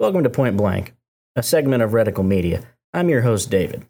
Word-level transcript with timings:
Welcome 0.00 0.24
to 0.24 0.30
Point 0.30 0.56
Blank, 0.56 0.92
a 1.36 1.42
segment 1.42 1.80
of 1.80 1.92
Reticle 1.92 2.26
Media. 2.26 2.64
I'm 2.92 3.08
your 3.08 3.20
host, 3.20 3.48
David. 3.48 3.86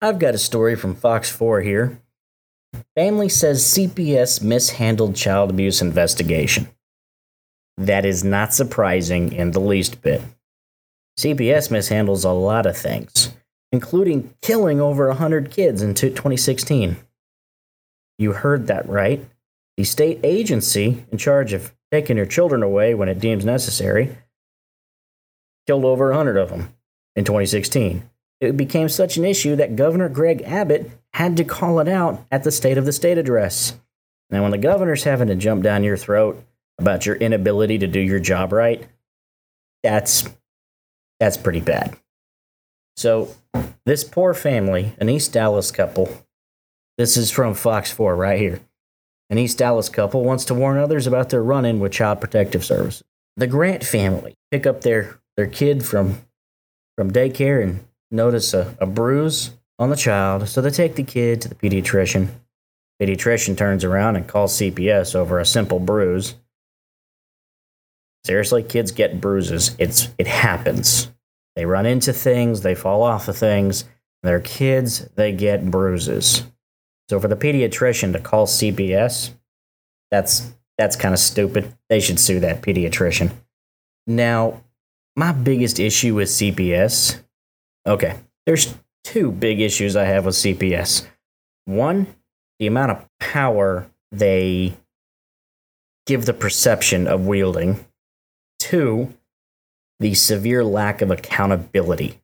I've 0.00 0.18
got 0.18 0.34
a 0.34 0.38
story 0.38 0.74
from 0.74 0.94
Fox 0.94 1.28
4 1.30 1.60
here. 1.60 2.00
Family 2.96 3.28
says 3.28 3.62
CPS 3.62 4.42
mishandled 4.42 5.14
child 5.16 5.50
abuse 5.50 5.82
investigation. 5.82 6.68
That 7.76 8.06
is 8.06 8.24
not 8.24 8.54
surprising 8.54 9.34
in 9.34 9.50
the 9.50 9.60
least 9.60 10.00
bit. 10.00 10.22
CPS 11.20 11.70
mishandles 11.70 12.24
a 12.24 12.30
lot 12.30 12.64
of 12.64 12.78
things, 12.78 13.34
including 13.70 14.34
killing 14.40 14.80
over 14.80 15.08
100 15.08 15.50
kids 15.50 15.82
in 15.82 15.92
2016. 15.92 16.96
You 18.18 18.32
heard 18.32 18.66
that 18.68 18.88
right. 18.88 19.22
The 19.76 19.84
state 19.84 20.20
agency 20.22 21.04
in 21.12 21.18
charge 21.18 21.52
of 21.52 21.74
taking 21.92 22.16
your 22.16 22.24
children 22.24 22.62
away 22.62 22.94
when 22.94 23.10
it 23.10 23.20
deems 23.20 23.44
necessary 23.44 24.16
killed 25.68 25.84
over 25.84 26.08
100 26.08 26.38
of 26.38 26.48
them 26.48 26.74
in 27.14 27.26
2016. 27.26 28.08
It 28.40 28.56
became 28.56 28.88
such 28.88 29.18
an 29.18 29.26
issue 29.26 29.54
that 29.56 29.76
Governor 29.76 30.08
Greg 30.08 30.40
Abbott 30.42 30.90
had 31.12 31.36
to 31.36 31.44
call 31.44 31.78
it 31.78 31.88
out 31.88 32.24
at 32.32 32.42
the 32.42 32.50
State 32.50 32.78
of 32.78 32.86
the 32.86 32.92
State 32.92 33.18
address. 33.18 33.76
Now, 34.30 34.42
when 34.42 34.50
the 34.50 34.56
governor's 34.56 35.04
having 35.04 35.28
to 35.28 35.34
jump 35.34 35.62
down 35.62 35.84
your 35.84 35.98
throat 35.98 36.42
about 36.78 37.04
your 37.04 37.16
inability 37.16 37.76
to 37.78 37.86
do 37.86 38.00
your 38.00 38.18
job 38.18 38.52
right, 38.52 38.86
that's 39.82 40.26
that's 41.20 41.36
pretty 41.36 41.60
bad. 41.60 41.96
So, 42.96 43.34
this 43.84 44.04
poor 44.04 44.32
family, 44.32 44.94
an 44.98 45.10
East 45.10 45.34
Dallas 45.34 45.70
couple, 45.70 46.08
this 46.96 47.18
is 47.18 47.30
from 47.30 47.52
Fox 47.52 47.92
4 47.92 48.16
right 48.16 48.40
here. 48.40 48.60
An 49.28 49.36
East 49.36 49.58
Dallas 49.58 49.90
couple 49.90 50.24
wants 50.24 50.46
to 50.46 50.54
warn 50.54 50.78
others 50.78 51.06
about 51.06 51.28
their 51.28 51.42
run 51.42 51.66
in 51.66 51.78
with 51.78 51.92
Child 51.92 52.22
Protective 52.22 52.64
Services. 52.64 53.04
The 53.36 53.46
Grant 53.46 53.84
family 53.84 54.34
pick 54.50 54.66
up 54.66 54.80
their, 54.80 55.20
their 55.38 55.46
kid 55.46 55.86
from, 55.86 56.20
from 56.96 57.12
daycare 57.12 57.62
and 57.62 57.86
notice 58.10 58.52
a, 58.52 58.76
a 58.80 58.86
bruise 58.86 59.52
on 59.78 59.88
the 59.88 59.94
child, 59.94 60.48
so 60.48 60.60
they 60.60 60.68
take 60.68 60.96
the 60.96 61.04
kid 61.04 61.40
to 61.40 61.48
the 61.48 61.54
pediatrician. 61.54 62.26
Pediatrician 63.00 63.56
turns 63.56 63.84
around 63.84 64.16
and 64.16 64.26
calls 64.26 64.58
CPS 64.58 65.14
over 65.14 65.38
a 65.38 65.46
simple 65.46 65.78
bruise. 65.78 66.34
Seriously, 68.26 68.64
kids 68.64 68.90
get 68.90 69.20
bruises. 69.20 69.76
It's 69.78 70.08
it 70.18 70.26
happens. 70.26 71.08
They 71.54 71.66
run 71.66 71.86
into 71.86 72.12
things, 72.12 72.62
they 72.62 72.74
fall 72.74 73.04
off 73.04 73.28
of 73.28 73.38
things. 73.38 73.84
They're 74.24 74.40
kids, 74.40 75.08
they 75.14 75.30
get 75.30 75.70
bruises. 75.70 76.42
So 77.08 77.20
for 77.20 77.28
the 77.28 77.36
pediatrician 77.36 78.12
to 78.12 78.18
call 78.18 78.48
CPS, 78.48 79.30
that's 80.10 80.52
that's 80.76 80.96
kind 80.96 81.14
of 81.14 81.20
stupid. 81.20 81.76
They 81.88 82.00
should 82.00 82.18
sue 82.18 82.40
that 82.40 82.60
pediatrician. 82.60 83.30
Now, 84.08 84.64
my 85.18 85.32
biggest 85.32 85.80
issue 85.80 86.14
with 86.14 86.28
CPS, 86.28 87.20
okay, 87.84 88.14
there's 88.46 88.72
two 89.02 89.32
big 89.32 89.60
issues 89.60 89.96
I 89.96 90.04
have 90.04 90.24
with 90.24 90.36
CPS. 90.36 91.08
One, 91.64 92.06
the 92.60 92.68
amount 92.68 92.92
of 92.92 93.04
power 93.18 93.90
they 94.12 94.76
give 96.06 96.24
the 96.24 96.32
perception 96.32 97.08
of 97.08 97.26
wielding. 97.26 97.84
Two, 98.60 99.12
the 99.98 100.14
severe 100.14 100.64
lack 100.64 101.02
of 101.02 101.10
accountability. 101.10 102.20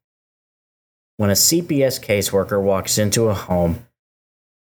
When 1.16 1.30
a 1.30 1.34
CPS 1.34 2.00
caseworker 2.00 2.62
walks 2.62 2.96
into 2.96 3.24
a 3.26 3.34
home, 3.34 3.88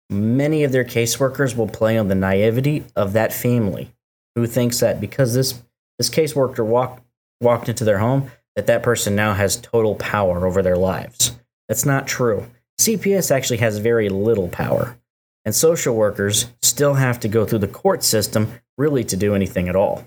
many 0.07 0.63
of 0.63 0.71
their 0.71 0.85
caseworkers 0.85 1.57
will 1.57 1.67
play 1.67 1.97
on 1.97 2.09
the 2.09 2.15
naivety 2.15 2.85
of 2.95 3.13
that 3.13 3.33
family 3.33 3.91
who 4.35 4.45
thinks 4.45 4.81
that 4.81 5.01
because 5.01 5.33
this 5.33 5.63
this 5.97 6.11
caseworker 6.11 6.65
walk, 6.65 7.01
walked 7.41 7.69
into 7.69 7.83
their 7.83 7.99
home 7.99 8.31
that 8.55 8.67
that 8.67 8.83
person 8.83 9.15
now 9.15 9.33
has 9.33 9.55
total 9.55 9.95
power 9.95 10.45
over 10.45 10.61
their 10.61 10.77
lives. 10.77 11.37
That's 11.67 11.85
not 11.85 12.07
true. 12.07 12.47
CPS 12.79 13.31
actually 13.31 13.57
has 13.57 13.77
very 13.77 14.09
little 14.09 14.47
power, 14.47 14.97
and 15.45 15.53
social 15.53 15.95
workers 15.95 16.47
still 16.61 16.95
have 16.95 17.19
to 17.21 17.27
go 17.27 17.45
through 17.45 17.59
the 17.59 17.67
court 17.67 18.03
system 18.03 18.53
really 18.77 19.03
to 19.03 19.17
do 19.17 19.35
anything 19.35 19.69
at 19.69 19.75
all. 19.75 20.05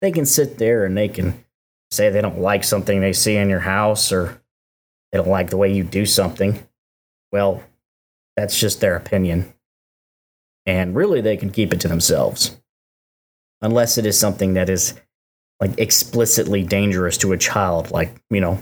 They 0.00 0.12
can 0.12 0.26
sit 0.26 0.58
there 0.58 0.84
and 0.84 0.96
they 0.96 1.08
can 1.08 1.44
say 1.90 2.10
they 2.10 2.20
don't 2.20 2.40
like 2.40 2.64
something 2.64 3.00
they 3.00 3.12
see 3.12 3.36
in 3.36 3.48
your 3.48 3.60
house 3.60 4.12
or 4.12 4.40
they 5.10 5.18
don't 5.18 5.28
like 5.28 5.50
the 5.50 5.56
way 5.56 5.72
you 5.72 5.84
do 5.84 6.04
something. 6.04 6.66
Well, 7.32 7.62
that's 8.36 8.58
just 8.58 8.80
their 8.80 8.96
opinion. 8.96 9.52
And 10.66 10.94
really, 10.94 11.20
they 11.20 11.36
can 11.36 11.50
keep 11.50 11.72
it 11.72 11.80
to 11.80 11.88
themselves. 11.88 12.58
Unless 13.62 13.96
it 13.96 14.06
is 14.06 14.18
something 14.18 14.54
that 14.54 14.68
is 14.68 14.94
like 15.60 15.78
explicitly 15.78 16.62
dangerous 16.62 17.16
to 17.18 17.32
a 17.32 17.38
child, 17.38 17.90
like, 17.90 18.14
you 18.30 18.40
know, 18.40 18.60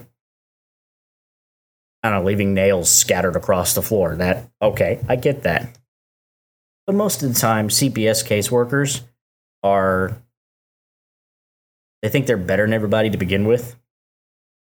I 2.03 2.11
don't 2.11 2.21
know, 2.21 2.27
leaving 2.27 2.55
nails 2.55 2.91
scattered 2.91 3.37
across 3.37 3.75
the 3.75 3.83
floor. 3.83 4.17
That, 4.17 4.49
okay, 4.61 5.01
I 5.09 5.17
get 5.17 5.45
that. 5.45 5.79
But 6.87 6.97
most 6.97 7.23
of 7.23 7.33
the 7.33 7.39
time, 7.39 7.69
CPS 7.69 8.27
caseworkers 8.27 9.03
are, 9.63 10.17
they 12.03 12.09
think 12.09 12.27
they're 12.27 12.37
better 12.37 12.65
than 12.65 12.75
everybody 12.75 13.11
to 13.11 13.19
begin 13.19 13.47
with. 13.47 13.77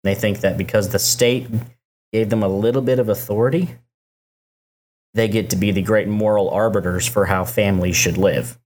They 0.04 0.16
think 0.16 0.40
that 0.40 0.58
because 0.58 0.90
the 0.90 1.00
state 1.00 1.48
gave 2.14 2.30
them 2.30 2.44
a 2.44 2.48
little 2.48 2.82
bit 2.82 3.00
of 3.00 3.10
authority, 3.10 3.76
they 5.14 5.28
get 5.28 5.50
to 5.50 5.58
be 5.58 5.72
the 5.72 5.82
great 5.82 6.08
moral 6.08 6.50
arbiters 6.50 7.06
for 7.06 7.26
how 7.26 7.44
families 7.44 7.96
should 7.98 8.18
live. 8.18 8.58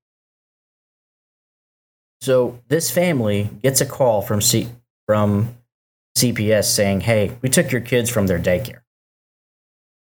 So 2.22 2.60
this 2.68 2.92
family 2.92 3.50
gets 3.64 3.82
a 3.82 3.86
call 3.86 4.22
from 4.22 4.42
C- 4.42 4.70
from 5.08 5.56
CPS 6.18 6.66
saying, 6.66 7.02
hey, 7.02 7.38
we 7.42 7.50
took 7.50 7.72
your 7.72 7.82
kids 7.82 8.10
from 8.10 8.28
their 8.28 8.40
daycare. 8.40 8.82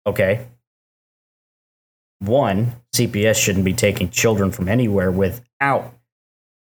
Okay. 0.06 0.46
One, 2.20 2.72
CPS 2.94 3.36
shouldn't 3.36 3.64
be 3.64 3.74
taking 3.74 4.10
children 4.10 4.50
from 4.50 4.68
anywhere 4.68 5.10
without 5.10 5.94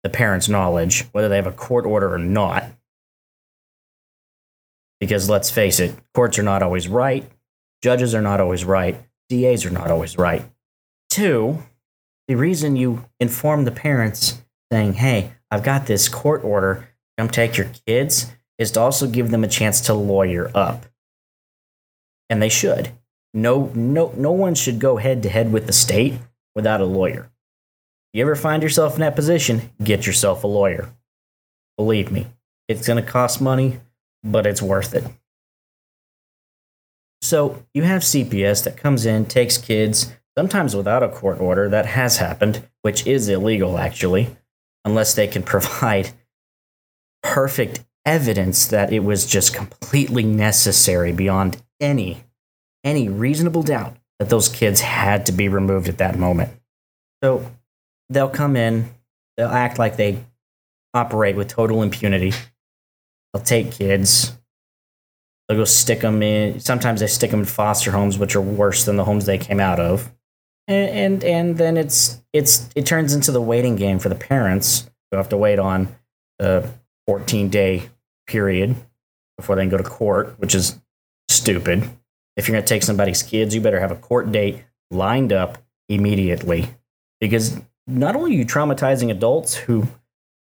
the 0.04 0.10
parents' 0.10 0.50
knowledge, 0.50 1.06
whether 1.14 1.30
they 1.30 1.38
have 1.38 1.48
a 1.48 1.52
court 1.52 1.86
order 1.86 2.14
or 2.14 2.20
not. 2.20 2.66
Because 5.00 5.30
let's 5.30 5.50
face 5.50 5.80
it, 5.80 5.96
courts 6.14 6.38
are 6.38 6.44
not 6.44 6.62
always 6.62 6.88
right, 6.88 7.30
judges 7.82 8.14
are 8.14 8.22
not 8.22 8.42
always 8.42 8.66
right, 8.66 8.98
DAs 9.30 9.66
are 9.66 9.72
not 9.72 9.92
always 9.92 10.18
right. 10.18 10.44
Two, 11.10 11.64
the 12.28 12.36
reason 12.36 12.76
you 12.76 13.06
inform 13.20 13.66
the 13.66 13.72
parents 13.72 14.42
saying, 14.72 14.94
hey, 14.94 15.34
I've 15.50 15.64
got 15.64 15.86
this 15.86 16.10
court 16.10 16.44
order, 16.44 16.90
come 17.18 17.30
take 17.30 17.58
your 17.58 17.70
kids, 17.86 18.32
is 18.58 18.72
to 18.72 18.82
also 18.82 19.08
give 19.08 19.32
them 19.32 19.44
a 19.44 19.48
chance 19.48 19.82
to 19.82 19.94
lawyer 19.94 20.52
up. 20.54 20.86
And 22.30 22.42
they 22.42 22.50
should. 22.50 22.92
No, 23.34 23.72
no, 23.76 24.14
no 24.18 24.32
one 24.32 24.56
should 24.56 24.80
go 24.80 24.98
head 24.98 25.24
to 25.24 25.30
head 25.30 25.52
with 25.52 25.68
the 25.68 25.74
state 25.74 26.16
without 26.56 26.82
a 26.82 26.86
lawyer. 26.86 27.30
If 28.14 28.20
you 28.20 28.22
ever 28.24 28.36
find 28.36 28.64
yourself 28.64 28.96
in 28.96 29.02
that 29.02 29.16
position, 29.16 29.70
get 29.84 30.08
yourself 30.08 30.44
a 30.44 30.48
lawyer. 30.48 30.90
Believe 31.78 32.12
me, 32.12 32.28
it's 32.68 32.88
going 32.88 33.04
to 33.04 33.10
cost 33.10 33.40
money, 33.40 33.80
but 34.24 34.48
it's 34.48 34.62
worth 34.62 34.96
it. 34.96 35.04
So 37.22 37.64
you 37.74 37.84
have 37.84 38.02
CPS 38.02 38.64
that 38.64 38.78
comes 38.78 39.06
in, 39.06 39.26
takes 39.26 39.58
kids, 39.58 40.14
sometimes 40.38 40.76
without 40.76 41.04
a 41.04 41.10
court 41.10 41.40
order. 41.40 41.70
That 41.70 41.86
has 41.86 42.18
happened, 42.18 42.68
which 42.82 43.06
is 43.06 43.30
illegal 43.30 43.78
actually, 43.78 44.36
unless 44.86 45.14
they 45.14 45.28
can 45.28 45.44
provide 45.44 46.12
perfect 47.24 47.84
evidence 48.06 48.68
that 48.68 48.94
it 48.94 49.04
was 49.04 49.26
just 49.26 49.54
completely 49.54 50.24
necessary 50.24 51.12
beyond 51.12 51.62
any 51.80 52.24
any 52.84 53.10
reasonable 53.10 53.64
doubt 53.64 53.98
that 54.20 54.30
those 54.30 54.48
kids 54.48 54.80
had 54.80 55.26
to 55.26 55.32
be 55.32 55.50
removed 55.50 55.90
at 55.90 55.98
that 55.98 56.18
moment. 56.18 56.50
So 57.22 57.52
they'll 58.10 58.30
come 58.30 58.56
in, 58.56 58.90
they'll 59.36 59.50
act 59.50 59.78
like 59.78 59.98
they 59.98 60.24
operate 60.94 61.36
with 61.36 61.50
total 61.50 61.84
impunity. 61.84 62.34
They'll 63.34 63.44
take 63.44 63.72
kids, 63.72 64.38
they'll 65.48 65.58
go 65.58 65.66
stick 65.66 66.02
them 66.02 66.24
in. 66.24 66.60
Sometimes 66.60 67.02
they 67.02 67.08
stick 67.08 67.32
them 67.32 67.42
in 67.42 67.46
foster 67.46 67.92
homes, 67.92 68.18
which 68.18 68.36
are 68.36 68.42
worse 68.42 68.86
than 68.86 68.96
the 68.96 69.04
homes 69.04 69.26
they 69.26 69.38
came 69.38 69.60
out 69.60 69.80
of. 69.80 70.12
And 70.68 70.90
and, 70.90 71.24
and 71.24 71.58
then 71.58 71.78
it's 71.78 72.22
it's 72.34 72.70
it 72.76 72.86
turns 72.86 73.14
into 73.14 73.32
the 73.32 73.42
waiting 73.42 73.76
game 73.76 74.00
for 74.00 74.10
the 74.10 74.16
parents 74.16 74.90
who 75.10 75.18
have 75.18 75.30
to 75.30 75.38
wait 75.38 75.60
on 75.60 75.96
the 76.40 76.70
14 77.08 77.50
day 77.50 77.90
period 78.28 78.76
before 79.38 79.56
they 79.56 79.62
can 79.62 79.70
go 79.70 79.78
to 79.78 79.84
court, 79.84 80.36
which 80.38 80.54
is 80.54 80.80
stupid. 81.30 81.90
If 82.36 82.48
you're 82.48 82.56
going 82.56 82.64
to 82.64 82.68
take 82.68 82.84
somebody's 82.84 83.24
kids, 83.24 83.56
you 83.56 83.62
better 83.62 83.80
have 83.80 83.92
a 83.92 83.96
court 83.96 84.32
date 84.32 84.64
lined 84.92 85.34
up 85.34 85.58
immediately 85.90 86.70
because 87.20 87.60
not 87.88 88.16
only 88.16 88.32
are 88.32 88.40
you 88.40 88.46
traumatizing 88.46 89.10
adults 89.10 89.56
who, 89.56 89.88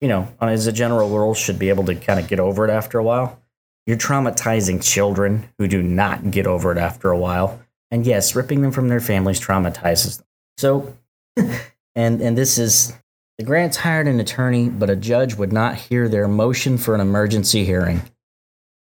you 0.02 0.08
know, 0.08 0.28
as 0.42 0.68
a 0.68 0.72
general 0.72 1.10
rule, 1.10 1.34
should 1.34 1.60
be 1.60 1.70
able 1.70 1.86
to 1.86 1.96
kind 1.96 2.20
of 2.20 2.28
get 2.28 2.40
over 2.40 2.68
it 2.68 2.72
after 2.72 2.98
a 2.98 3.04
while, 3.04 3.40
you're 3.86 3.98
traumatizing 3.98 4.84
children 4.84 5.48
who 5.58 5.68
do 5.68 5.82
not 5.82 6.32
get 6.32 6.48
over 6.48 6.72
it 6.72 6.78
after 6.78 7.12
a 7.12 7.18
while. 7.18 7.62
And 7.96 8.06
yes, 8.06 8.36
ripping 8.36 8.62
them 8.62 8.74
from 8.74 8.90
their 8.90 9.00
families 9.00 9.40
traumatizes 9.40 10.18
them. 10.18 10.28
So, 10.58 10.98
and 11.96 12.20
and 12.20 12.38
this 12.38 12.58
is 12.58 12.92
the 13.38 13.46
Grants 13.46 13.78
hired 13.78 14.10
an 14.10 14.20
attorney, 14.20 14.68
but 14.68 14.90
a 14.90 14.98
judge 14.98 15.36
would 15.36 15.54
not 15.54 15.76
hear 15.76 16.10
their 16.10 16.28
motion 16.28 16.78
for 16.78 16.94
an 16.94 17.00
emergency 17.00 17.64
hearing. 17.64 18.02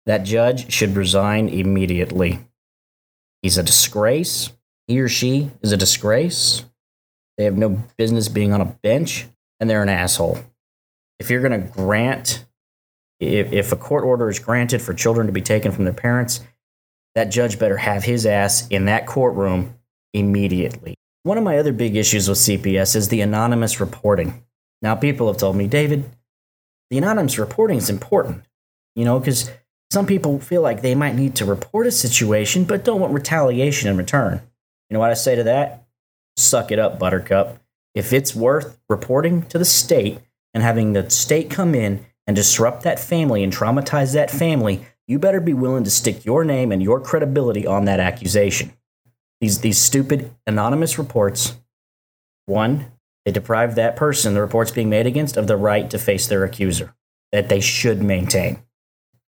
That 0.08 0.24
judge 0.24 0.74
should 0.74 0.96
resign 0.96 1.50
immediately. 1.50 2.40
He's 3.44 3.60
a 3.60 3.64
disgrace. 3.64 4.52
He 4.88 5.00
or 5.00 5.08
she 5.08 5.52
is 5.62 5.72
a 5.72 5.78
disgrace. 5.78 6.66
They 7.38 7.44
have 7.44 7.58
no 7.58 7.84
business 8.00 8.28
being 8.28 8.54
on 8.54 8.62
a 8.62 8.76
bench, 8.82 9.28
and 9.60 9.70
they're 9.70 9.84
an 9.84 9.90
asshole. 9.90 10.40
If 11.20 11.30
you're 11.30 11.48
going 11.48 11.62
to 11.62 11.68
grant, 11.68 12.44
if, 13.20 13.54
if 13.54 13.72
a 13.72 13.76
court 13.76 14.04
order 14.04 14.30
is 14.30 14.40
granted 14.40 14.82
for 14.82 14.96
children 14.96 15.28
to 15.28 15.34
be 15.34 15.42
taken 15.42 15.72
from 15.72 15.84
their 15.84 15.94
parents, 15.94 16.40
that 17.16 17.32
judge 17.32 17.58
better 17.58 17.78
have 17.78 18.04
his 18.04 18.26
ass 18.26 18.68
in 18.68 18.86
that 18.86 19.08
courtroom 19.08 19.76
immediately. 20.14 20.96
One 21.24 21.38
of 21.38 21.44
my 21.44 21.58
other 21.58 21.74
big 21.74 21.96
issues 21.96 22.30
with 22.30 22.38
CPS 22.38 22.96
is 22.96 23.08
the 23.10 23.22
anonymous 23.22 23.80
reporting. 23.80 24.44
Now, 24.82 24.96
people 24.96 25.28
have 25.28 25.38
told 25.38 25.56
me, 25.56 25.68
David, 25.68 26.06
the 26.92 26.98
anonymous 26.98 27.40
reporting 27.40 27.78
is 27.78 27.90
important, 27.90 28.44
you 28.96 29.06
know, 29.06 29.20
because 29.20 29.50
some 29.92 30.06
people 30.06 30.40
feel 30.40 30.62
like 30.62 30.82
they 30.82 30.94
might 30.94 31.16
need 31.16 31.36
to 31.38 31.46
report 31.46 31.88
a 31.88 31.92
situation 31.92 32.66
but 32.66 32.84
don't 32.84 33.00
want 33.00 33.14
retaliation 33.14 33.90
in 33.90 33.98
return. 33.98 34.42
You 34.90 34.94
know 34.94 35.00
what 35.00 35.12
I 35.12 35.16
say 35.16 35.36
to 35.36 35.44
that? 35.44 35.86
Suck 36.38 36.72
it 36.72 36.80
up, 36.80 37.00
Buttercup. 37.00 37.60
If 37.96 38.12
it's 38.12 38.36
worth 38.36 38.78
reporting 38.90 39.44
to 39.44 39.58
the 39.58 39.66
state 39.66 40.20
and 40.54 40.62
having 40.62 40.94
the 40.94 41.10
state 41.10 41.50
come 41.50 41.74
in 41.74 42.06
and 42.28 42.36
disrupt 42.36 42.84
that 42.84 43.00
family 43.00 43.44
and 43.44 43.54
traumatize 43.54 44.14
that 44.14 44.30
family, 44.30 44.86
you 45.08 45.20
better 45.20 45.40
be 45.40 45.54
willing 45.54 45.84
to 45.84 45.90
stick 45.90 46.26
your 46.26 46.44
name 46.44 46.72
and 46.72 46.82
your 46.82 47.00
credibility 47.00 47.66
on 47.68 47.86
that 47.86 48.00
accusation. 48.00 48.74
These, 49.42 49.60
these 49.60 49.78
stupid 49.78 50.34
anonymous 50.48 50.98
reports, 50.98 51.58
one, 52.46 52.92
they 53.26 53.32
deprive 53.32 53.76
that 53.76 53.96
person, 53.96 54.34
the 54.34 54.42
reports 54.42 54.72
being 54.72 54.90
made 54.90 55.06
against, 55.06 55.38
of 55.38 55.48
the 55.48 55.58
right 55.58 55.90
to 55.90 55.98
face 55.98 56.28
their 56.28 56.44
accuser 56.44 56.96
that 57.32 57.50
they 57.50 57.60
should 57.60 58.02
maintain. 58.02 58.64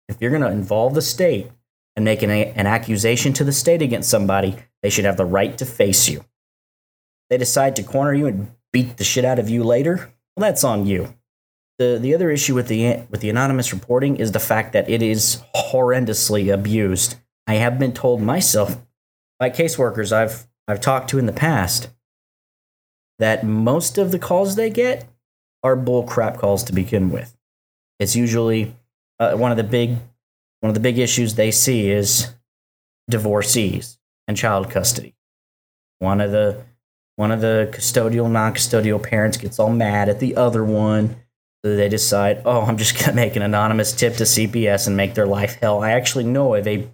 If 0.09 0.17
you're 0.19 0.31
going 0.31 0.41
to 0.41 0.51
involve 0.51 0.93
the 0.93 1.01
state 1.01 1.49
and 1.95 2.03
make 2.03 2.21
an, 2.21 2.29
an 2.29 2.67
accusation 2.67 3.33
to 3.33 3.43
the 3.43 3.53
state 3.53 3.81
against 3.81 4.09
somebody, 4.09 4.57
they 4.81 4.89
should 4.89 5.05
have 5.05 5.17
the 5.17 5.25
right 5.25 5.57
to 5.57 5.65
face 5.65 6.09
you. 6.09 6.25
They 7.29 7.37
decide 7.37 7.75
to 7.77 7.83
corner 7.83 8.13
you 8.13 8.27
and 8.27 8.51
beat 8.71 8.97
the 8.97 9.03
shit 9.03 9.25
out 9.25 9.39
of 9.39 9.49
you 9.49 9.63
later. 9.63 10.13
Well, 10.35 10.49
that's 10.49 10.63
on 10.63 10.85
you. 10.85 11.15
The, 11.79 11.97
the 11.99 12.13
other 12.13 12.29
issue 12.29 12.53
with 12.55 12.67
the, 12.67 13.03
with 13.09 13.21
the 13.21 13.29
anonymous 13.29 13.73
reporting 13.73 14.17
is 14.17 14.31
the 14.31 14.39
fact 14.39 14.73
that 14.73 14.89
it 14.89 15.01
is 15.01 15.41
horrendously 15.55 16.53
abused. 16.53 17.15
I 17.47 17.55
have 17.55 17.79
been 17.79 17.93
told 17.93 18.21
myself 18.21 18.77
by 19.39 19.49
caseworkers 19.49 20.11
I've, 20.11 20.47
I've 20.67 20.81
talked 20.81 21.09
to 21.09 21.19
in 21.19 21.25
the 21.25 21.33
past 21.33 21.89
that 23.19 23.43
most 23.43 23.97
of 23.97 24.11
the 24.11 24.19
calls 24.19 24.55
they 24.55 24.69
get 24.69 25.05
are 25.63 25.75
bull 25.75 26.03
crap 26.03 26.37
calls 26.37 26.63
to 26.65 26.73
begin 26.73 27.09
with. 27.09 27.35
It's 27.99 28.15
usually 28.15 28.75
uh, 29.19 29.35
one 29.35 29.51
of 29.51 29.57
the 29.57 29.63
big 29.63 29.97
one 30.59 30.69
of 30.69 30.73
the 30.73 30.79
big 30.79 30.97
issues 30.97 31.35
they 31.35 31.51
see 31.51 31.91
is 31.91 32.33
divorcees 33.09 33.99
and 34.27 34.37
child 34.37 34.69
custody. 34.69 35.13
One 35.99 36.21
of 36.21 36.31
the 36.31 36.63
one 37.15 37.31
of 37.31 37.41
the 37.41 37.69
custodial 37.71 38.31
non-custodial 38.31 39.03
parents 39.03 39.37
gets 39.37 39.59
all 39.59 39.71
mad 39.71 40.09
at 40.09 40.19
the 40.19 40.35
other 40.35 40.63
one. 40.63 41.17
They 41.63 41.87
decide, 41.87 42.41
oh, 42.45 42.61
I'm 42.61 42.77
just 42.77 42.99
gonna 42.99 43.15
make 43.15 43.35
an 43.35 43.41
anonymous 43.41 43.93
tip 43.93 44.15
to 44.17 44.23
CPS 44.23 44.87
and 44.87 44.97
make 44.97 45.13
their 45.13 45.25
life 45.25 45.57
hell. 45.61 45.81
I 45.81 45.91
actually 45.91 46.25
know 46.25 46.55
of 46.55 46.67
a 46.67 46.89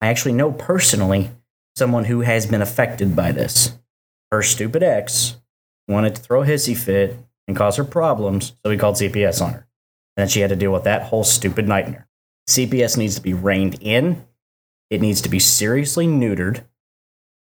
I 0.00 0.06
actually 0.06 0.34
know 0.34 0.52
personally 0.52 1.30
someone 1.74 2.04
who 2.04 2.20
has 2.20 2.46
been 2.46 2.62
affected 2.62 3.16
by 3.16 3.32
this. 3.32 3.76
Her 4.30 4.42
stupid 4.42 4.82
ex 4.82 5.36
wanted 5.88 6.14
to 6.14 6.22
throw 6.22 6.42
a 6.42 6.46
hissy 6.46 6.76
fit 6.76 7.16
and 7.48 7.56
cause 7.56 7.76
her 7.76 7.84
problems, 7.84 8.52
so 8.62 8.70
he 8.70 8.76
called 8.76 8.96
CPS 8.96 9.42
on 9.42 9.54
her. 9.54 9.66
And 10.16 10.22
then 10.22 10.28
she 10.28 10.40
had 10.40 10.50
to 10.50 10.56
deal 10.56 10.72
with 10.72 10.84
that 10.84 11.04
whole 11.04 11.24
stupid 11.24 11.66
nightmare. 11.66 12.06
CPS 12.48 12.96
needs 12.96 13.16
to 13.16 13.22
be 13.22 13.32
reined 13.32 13.78
in, 13.80 14.24
it 14.90 15.00
needs 15.00 15.20
to 15.22 15.28
be 15.28 15.38
seriously 15.38 16.06
neutered, 16.06 16.64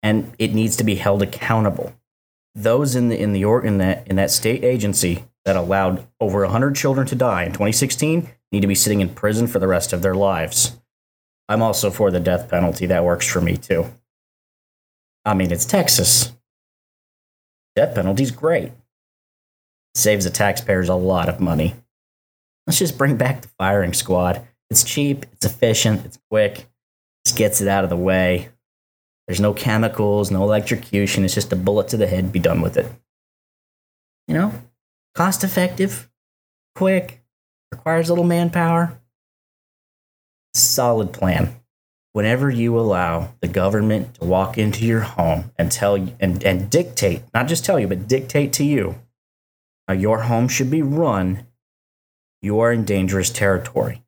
and 0.01 0.33
it 0.39 0.53
needs 0.53 0.75
to 0.77 0.83
be 0.83 0.95
held 0.95 1.21
accountable. 1.21 1.93
Those 2.55 2.95
in 2.95 3.09
the 3.09 3.19
in 3.19 3.33
the 3.33 3.43
in 3.43 3.77
that 3.77 4.07
in 4.07 4.15
that 4.15 4.31
state 4.31 4.63
agency 4.63 5.25
that 5.47 5.55
allowed 5.55 6.05
over 6.19 6.41
100 6.41 6.75
children 6.75 7.07
to 7.07 7.15
die 7.15 7.43
in 7.43 7.53
2016 7.53 8.29
need 8.51 8.59
to 8.59 8.67
be 8.67 8.75
sitting 8.75 8.99
in 8.99 9.07
prison 9.07 9.47
for 9.47 9.59
the 9.59 9.67
rest 9.67 9.93
of 9.93 10.01
their 10.01 10.13
lives. 10.13 10.77
I'm 11.47 11.61
also 11.61 11.89
for 11.89 12.11
the 12.11 12.19
death 12.19 12.49
penalty. 12.49 12.85
That 12.85 13.05
works 13.05 13.25
for 13.25 13.39
me 13.39 13.55
too. 13.55 13.85
I 15.23 15.33
mean, 15.33 15.49
it's 15.49 15.63
Texas. 15.63 16.33
Death 17.77 17.95
penalty's 17.95 18.31
great. 18.31 18.73
Saves 19.95 20.25
the 20.25 20.31
taxpayers 20.31 20.89
a 20.89 20.95
lot 20.95 21.29
of 21.29 21.39
money. 21.39 21.75
Let's 22.65 22.79
just 22.79 22.97
bring 22.97 23.15
back 23.15 23.41
the 23.41 23.47
firing 23.57 23.93
squad. 23.93 24.45
It's 24.69 24.83
cheap, 24.83 25.25
it's 25.31 25.45
efficient, 25.45 26.03
it's 26.03 26.19
quick, 26.29 26.67
just 27.25 27.37
gets 27.37 27.61
it 27.61 27.69
out 27.69 27.85
of 27.85 27.89
the 27.89 27.95
way. 27.95 28.49
There's 29.27 29.39
no 29.39 29.53
chemicals, 29.53 30.29
no 30.29 30.43
electrocution. 30.43 31.23
It's 31.23 31.33
just 31.33 31.53
a 31.53 31.55
bullet 31.55 31.87
to 31.89 31.97
the 31.97 32.07
head, 32.07 32.33
be 32.33 32.39
done 32.39 32.59
with 32.59 32.75
it. 32.75 32.91
You 34.27 34.33
know, 34.33 34.53
cost 35.17 35.43
effective, 35.43 36.07
quick, 36.75 37.23
requires 37.71 38.07
little 38.07 38.23
manpower. 38.23 39.01
Solid 40.53 41.11
plan. 41.11 41.55
Whenever 42.13 42.51
you 42.51 42.77
allow 42.77 43.33
the 43.41 43.47
government 43.47 44.13
to 44.15 44.25
walk 44.25 44.59
into 44.59 44.85
your 44.85 45.01
home 45.01 45.51
and 45.57 45.71
tell 45.71 45.97
you 45.97 46.15
and, 46.19 46.43
and 46.43 46.69
dictate, 46.69 47.23
not 47.33 47.47
just 47.47 47.65
tell 47.65 47.79
you, 47.79 47.87
but 47.87 48.07
dictate 48.07 48.53
to 48.53 48.63
you 48.63 48.95
how 49.87 49.95
your 49.95 50.21
home 50.21 50.47
should 50.47 50.69
be 50.69 50.83
run, 50.83 51.47
you 52.43 52.59
are 52.59 52.71
in 52.71 52.85
dangerous 52.85 53.31
territory. 53.31 54.03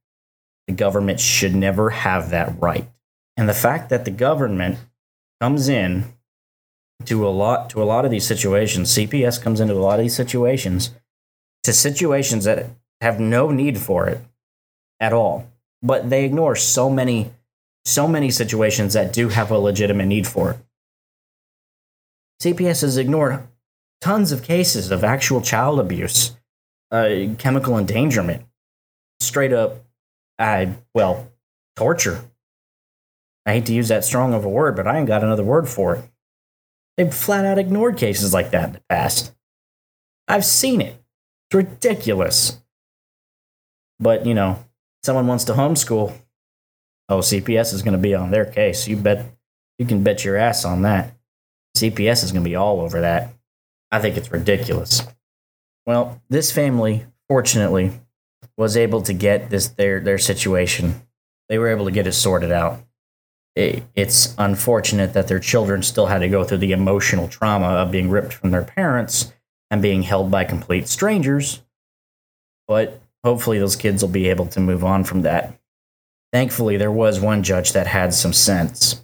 The 0.68 0.74
government 0.74 1.20
should 1.20 1.56
never 1.56 1.90
have 1.90 2.30
that 2.30 2.62
right. 2.62 2.88
And 3.36 3.50
the 3.50 3.54
fact 3.56 3.90
that 3.90 4.06
the 4.06 4.12
government 4.12 4.78
comes 5.42 5.70
in 5.70 6.14
to 7.06 7.28
a 7.28 7.30
lot 7.30 7.70
to 7.72 7.82
a 7.82 7.86
lot 7.86 8.06
of 8.06 8.12
these 8.12 8.26
situations, 8.26 8.96
CPS 8.96 9.42
comes 9.42 9.60
into 9.60 9.74
a 9.74 9.80
lot 9.80 10.00
of 10.00 10.06
these 10.06 10.16
situations 10.16 10.92
to 11.64 11.74
situations 11.74 12.46
that 12.46 12.68
have 13.02 13.20
no 13.20 13.52
need 13.52 13.78
for 13.78 14.08
it 14.08 14.22
at 15.00 15.14
all. 15.14 15.50
But 15.82 16.10
they 16.10 16.26
ignore 16.26 16.56
so 16.56 16.90
many 16.90 17.32
so 17.86 18.08
many 18.08 18.30
situations 18.30 18.94
that 18.94 19.14
do 19.14 19.30
have 19.30 19.52
a 19.52 19.58
legitimate 19.58 20.06
need 20.06 20.28
for 20.28 20.52
it. 20.52 20.58
CPS 22.42 22.82
has 22.82 22.98
ignored 22.98 23.48
tons 24.02 24.32
of 24.32 24.44
cases 24.44 24.92
of 24.92 25.04
actual 25.04 25.42
child 25.42 25.80
abuse, 25.80 26.38
uh, 26.92 27.10
chemical 27.38 27.78
endangerment, 27.78 28.44
straight 29.20 29.54
up 29.54 29.84
I, 30.40 30.76
well, 30.96 31.32
torture. 31.76 32.22
I 33.46 33.54
hate 33.54 33.66
to 33.66 33.74
use 33.74 33.90
that 33.90 34.06
strong 34.06 34.34
of 34.34 34.46
a 34.46 34.50
word, 34.50 34.76
but 34.76 34.88
I 34.88 34.98
ain't 34.98 35.08
got 35.08 35.24
another 35.24 35.44
word 35.44 35.68
for 35.68 35.96
it. 35.96 36.06
They've 37.00 37.14
flat 37.14 37.46
out 37.46 37.58
ignored 37.58 37.96
cases 37.96 38.34
like 38.34 38.52
that 38.52 38.66
in 38.66 38.74
the 38.74 38.82
past. 38.90 39.34
I've 40.28 40.44
seen 40.44 40.82
it. 40.82 41.02
It's 41.48 41.56
ridiculous. 41.56 42.60
But, 44.02 44.26
you 44.26 44.34
know, 44.34 44.66
someone 45.04 45.26
wants 45.26 45.46
to 45.46 45.54
homeschool. 45.54 46.14
Oh, 47.08 47.20
CPS 47.20 47.74
is 47.74 47.84
going 47.84 47.94
to 47.94 47.98
be 47.98 48.14
on 48.14 48.32
their 48.32 48.44
case. 48.44 48.86
You 48.86 48.98
bet 48.98 49.34
you 49.78 49.86
can 49.86 50.04
bet 50.04 50.26
your 50.26 50.36
ass 50.36 50.66
on 50.66 50.82
that. 50.82 51.16
CPS 51.78 52.26
is 52.26 52.34
going 52.34 52.44
to 52.44 52.50
be 52.50 52.58
all 52.58 52.82
over 52.82 53.00
that. 53.00 53.34
I 53.94 54.00
think 54.00 54.18
it's 54.18 54.30
ridiculous. 54.30 55.02
Well, 55.86 56.22
this 56.30 56.52
family, 56.52 57.06
fortunately, 57.30 57.94
was 58.58 58.76
able 58.76 59.04
to 59.04 59.14
get 59.14 59.50
this 59.50 59.70
their 59.70 60.02
their 60.02 60.18
situation. 60.18 61.02
They 61.48 61.60
were 61.60 61.70
able 61.70 61.86
to 61.86 61.92
get 61.92 62.08
it 62.08 62.12
sorted 62.12 62.52
out. 62.52 62.82
It, 63.56 63.84
it's 63.96 64.36
unfortunate 64.38 65.14
that 65.14 65.28
their 65.28 65.40
children 65.40 65.84
still 65.84 66.06
had 66.06 66.20
to 66.20 66.30
go 66.30 66.44
through 66.44 66.60
the 66.60 66.72
emotional 66.72 67.28
trauma 67.28 67.68
of 67.68 67.92
being 67.92 68.10
ripped 68.10 68.34
from 68.34 68.52
their 68.52 68.64
parents 68.64 69.34
and 69.70 69.82
being 69.82 70.04
held 70.04 70.32
by 70.32 70.46
complete 70.46 70.88
strangers. 70.88 71.62
But 72.68 73.02
hopefully, 73.24 73.60
those 73.60 73.76
kids 73.76 74.02
will 74.02 74.10
be 74.10 74.30
able 74.30 74.46
to 74.48 74.60
move 74.60 74.84
on 74.84 75.04
from 75.04 75.24
that. 75.24 75.60
Thankfully, 76.32 76.78
there 76.78 76.92
was 76.92 77.20
one 77.20 77.44
judge 77.44 77.74
that 77.74 77.88
had 77.88 78.14
some 78.14 78.34
sense 78.34 79.04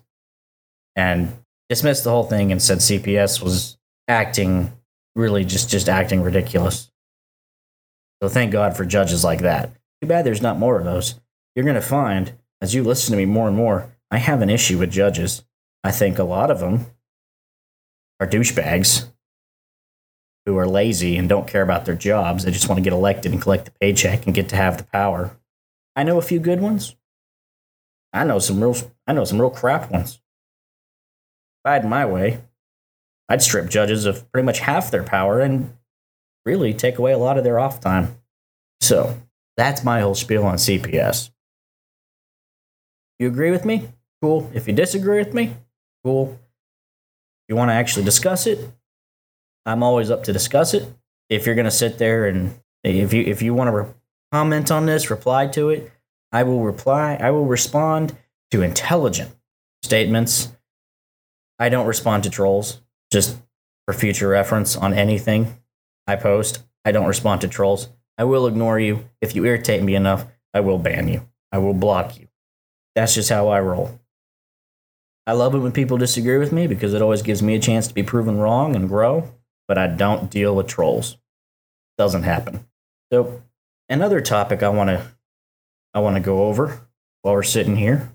and 0.95 1.33
dismissed 1.69 2.03
the 2.03 2.11
whole 2.11 2.23
thing 2.23 2.51
and 2.51 2.61
said 2.61 2.77
CPS 2.79 3.41
was 3.41 3.77
acting 4.07 4.71
really 5.15 5.43
just 5.43 5.69
just 5.69 5.89
acting 5.89 6.21
ridiculous. 6.21 6.91
So 8.21 8.29
thank 8.29 8.51
God 8.51 8.77
for 8.77 8.85
judges 8.85 9.23
like 9.23 9.41
that. 9.41 9.71
Too 10.01 10.07
bad 10.07 10.25
there's 10.25 10.41
not 10.41 10.59
more 10.59 10.77
of 10.77 10.85
those. 10.85 11.19
You're 11.55 11.65
going 11.65 11.75
to 11.75 11.81
find, 11.81 12.33
as 12.61 12.73
you 12.73 12.83
listen 12.83 13.11
to 13.11 13.17
me 13.17 13.25
more 13.25 13.47
and 13.47 13.57
more, 13.57 13.94
I 14.11 14.17
have 14.17 14.41
an 14.41 14.49
issue 14.49 14.77
with 14.77 14.91
judges. 14.91 15.43
I 15.83 15.91
think 15.91 16.17
a 16.17 16.23
lot 16.23 16.51
of 16.51 16.59
them 16.59 16.87
are 18.19 18.27
douchebags 18.27 19.09
who 20.45 20.57
are 20.57 20.67
lazy 20.67 21.17
and 21.17 21.27
don't 21.27 21.47
care 21.47 21.61
about 21.63 21.85
their 21.85 21.95
jobs. 21.95 22.43
They 22.43 22.51
just 22.51 22.69
want 22.69 22.77
to 22.77 22.83
get 22.83 22.93
elected 22.93 23.31
and 23.31 23.41
collect 23.41 23.65
the 23.65 23.71
paycheck 23.81 24.25
and 24.25 24.35
get 24.35 24.49
to 24.49 24.55
have 24.55 24.77
the 24.77 24.83
power. 24.83 25.37
I 25.95 26.03
know 26.03 26.17
a 26.17 26.23
few 26.23 26.39
good 26.39 26.61
ones. 26.61 26.95
I 28.13 28.23
know 28.23 28.39
some 28.39 28.61
real 28.61 28.75
I 29.07 29.13
know 29.13 29.25
some 29.25 29.41
real 29.41 29.49
crap 29.49 29.91
ones. 29.91 30.15
If 31.63 31.69
I 31.69 31.73
had 31.73 31.87
my 31.87 32.05
way, 32.05 32.41
I'd 33.27 33.41
strip 33.41 33.69
judges 33.69 34.05
of 34.05 34.31
pretty 34.31 34.45
much 34.45 34.59
half 34.59 34.91
their 34.91 35.03
power 35.03 35.41
and 35.41 35.75
really 36.45 36.73
take 36.73 36.97
away 36.97 37.11
a 37.11 37.17
lot 37.17 37.37
of 37.37 37.43
their 37.43 37.59
off 37.59 37.81
time. 37.81 38.17
So 38.79 39.21
that's 39.57 39.83
my 39.83 40.01
whole 40.01 40.15
spiel 40.15 40.45
on 40.45 40.55
CPS. 40.55 41.31
You 43.19 43.27
agree 43.27 43.51
with 43.51 43.65
me? 43.65 43.89
Cool. 44.21 44.49
If 44.53 44.67
you 44.67 44.73
disagree 44.73 45.19
with 45.19 45.33
me, 45.33 45.55
cool. 46.03 46.31
If 46.33 47.49
you 47.49 47.55
want 47.55 47.69
to 47.69 47.73
actually 47.73 48.05
discuss 48.05 48.47
it, 48.47 48.59
I'm 49.65 49.83
always 49.83 50.11
up 50.11 50.23
to 50.25 50.33
discuss 50.33 50.73
it. 50.73 50.91
If 51.29 51.45
you're 51.45 51.55
going 51.55 51.65
to 51.65 51.71
sit 51.71 51.97
there 51.97 52.27
and 52.27 52.59
if 52.83 53.13
you 53.13 53.23
if 53.23 53.41
you 53.41 53.53
want 53.53 53.69
to 53.69 53.71
re- 53.71 53.93
comment 54.31 54.71
on 54.71 54.85
this, 54.85 55.09
reply 55.09 55.47
to 55.47 55.69
it, 55.69 55.91
I 56.31 56.43
will 56.43 56.61
reply. 56.61 57.17
I 57.19 57.31
will 57.31 57.45
respond 57.45 58.15
to 58.51 58.61
intelligent 58.61 59.31
statements. 59.83 60.51
I 61.57 61.69
don't 61.69 61.87
respond 61.87 62.23
to 62.23 62.29
trolls. 62.29 62.81
Just 63.11 63.37
for 63.85 63.93
future 63.93 64.27
reference 64.27 64.75
on 64.75 64.93
anything 64.93 65.57
I 66.07 66.15
post, 66.15 66.63
I 66.83 66.91
don't 66.91 67.07
respond 67.07 67.41
to 67.41 67.47
trolls. 67.47 67.89
I 68.17 68.23
will 68.23 68.47
ignore 68.47 68.79
you. 68.79 69.05
If 69.21 69.35
you 69.35 69.45
irritate 69.45 69.83
me 69.83 69.95
enough, 69.95 70.25
I 70.53 70.59
will 70.59 70.77
ban 70.77 71.07
you. 71.07 71.27
I 71.51 71.57
will 71.59 71.73
block 71.73 72.19
you. 72.19 72.24
That's 72.95 73.13
just 73.13 73.29
how 73.29 73.49
I 73.49 73.59
roll. 73.59 73.99
I 75.27 75.33
love 75.33 75.55
it 75.55 75.59
when 75.59 75.71
people 75.71 75.97
disagree 75.97 76.37
with 76.37 76.51
me 76.51 76.67
because 76.67 76.93
it 76.93 77.01
always 77.01 77.21
gives 77.21 77.41
me 77.41 77.55
a 77.55 77.59
chance 77.59 77.87
to 77.87 77.93
be 77.93 78.03
proven 78.03 78.37
wrong 78.37 78.75
and 78.75 78.87
grow, 78.87 79.31
but 79.67 79.77
I 79.77 79.87
don't 79.87 80.29
deal 80.29 80.55
with 80.55 80.67
trolls. 80.67 81.17
Doesn't 81.97 82.23
happen. 82.23 82.67
So, 83.11 83.41
another 83.89 84.21
topic 84.21 84.61
I 84.63 84.69
want 84.69 84.89
to 84.89 85.05
I 85.93 85.99
want 85.99 86.15
to 86.17 86.21
go 86.21 86.45
over 86.45 86.87
while 87.21 87.33
we're 87.33 87.43
sitting 87.43 87.77
here 87.77 88.11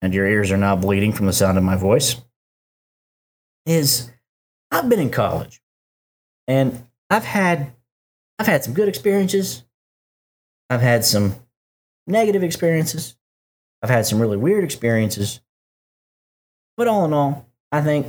and 0.00 0.14
your 0.14 0.26
ears 0.26 0.50
are 0.52 0.56
now 0.56 0.76
bleeding 0.76 1.12
from 1.12 1.26
the 1.26 1.32
sound 1.32 1.58
of 1.58 1.64
my 1.64 1.76
voice 1.76 2.16
is 3.66 4.10
I've 4.70 4.88
been 4.88 5.00
in 5.00 5.10
college 5.10 5.60
and 6.46 6.86
I've 7.10 7.24
had 7.24 7.72
I've 8.38 8.46
had 8.46 8.64
some 8.64 8.74
good 8.74 8.88
experiences. 8.88 9.64
I've 10.70 10.80
had 10.80 11.04
some 11.04 11.36
negative 12.06 12.42
experiences. 12.42 13.16
I've 13.82 13.90
had 13.90 14.06
some 14.06 14.20
really 14.20 14.36
weird 14.36 14.64
experiences. 14.64 15.40
But 16.76 16.88
all 16.88 17.04
in 17.04 17.12
all, 17.12 17.46
I 17.70 17.80
think 17.80 18.06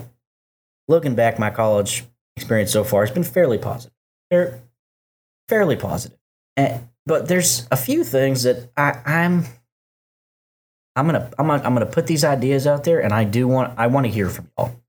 looking 0.88 1.16
back, 1.16 1.40
my 1.40 1.50
college 1.50 2.06
experience 2.38 2.72
so 2.72 2.84
far 2.84 3.06
has 3.06 3.12
been 3.14 3.24
fairly 3.24 3.58
positive. 3.58 3.96
They're 4.30 4.62
fairly 5.50 5.76
positive. 5.76 6.18
And, 6.56 6.88
but 7.06 7.28
there's 7.28 7.68
a 7.72 7.78
few 7.78 8.04
things 8.04 8.44
that 8.44 8.72
I, 8.78 9.02
I'm 9.06 9.46
I'm 10.96 11.06
gonna 11.08 11.32
I'm 11.40 11.48
gonna 11.48 11.64
I'm 11.64 11.74
gonna 11.74 11.86
put 11.86 12.08
these 12.08 12.24
ideas 12.24 12.68
out 12.68 12.84
there, 12.84 13.00
and 13.02 13.14
I 13.14 13.24
do 13.24 13.48
want 13.48 13.78
I 13.78 13.88
want 13.88 14.06
to 14.06 14.12
hear 14.12 14.30
from 14.30 14.50
y'all. 14.58 14.80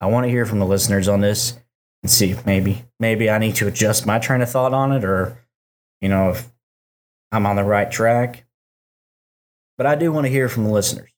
I 0.00 0.06
want 0.06 0.24
to 0.24 0.30
hear 0.30 0.44
from 0.44 0.58
the 0.58 0.66
listeners 0.66 1.06
on 1.06 1.20
this 1.20 1.56
and 2.02 2.10
see 2.10 2.30
if 2.30 2.44
maybe 2.44 2.84
maybe 2.98 3.30
I 3.30 3.38
need 3.38 3.54
to 3.56 3.68
adjust 3.68 4.04
my 4.04 4.18
train 4.18 4.42
of 4.42 4.50
thought 4.50 4.74
on 4.74 4.92
it, 4.92 5.04
or 5.04 5.38
you 6.00 6.08
know 6.08 6.30
if 6.30 6.52
I'm 7.30 7.46
on 7.46 7.56
the 7.56 7.64
right 7.64 7.90
track. 7.90 8.44
But 9.82 9.90
I 9.90 9.96
do 9.96 10.12
want 10.12 10.26
to 10.26 10.30
hear 10.30 10.48
from 10.48 10.62
the 10.62 10.70
listeners, 10.70 11.10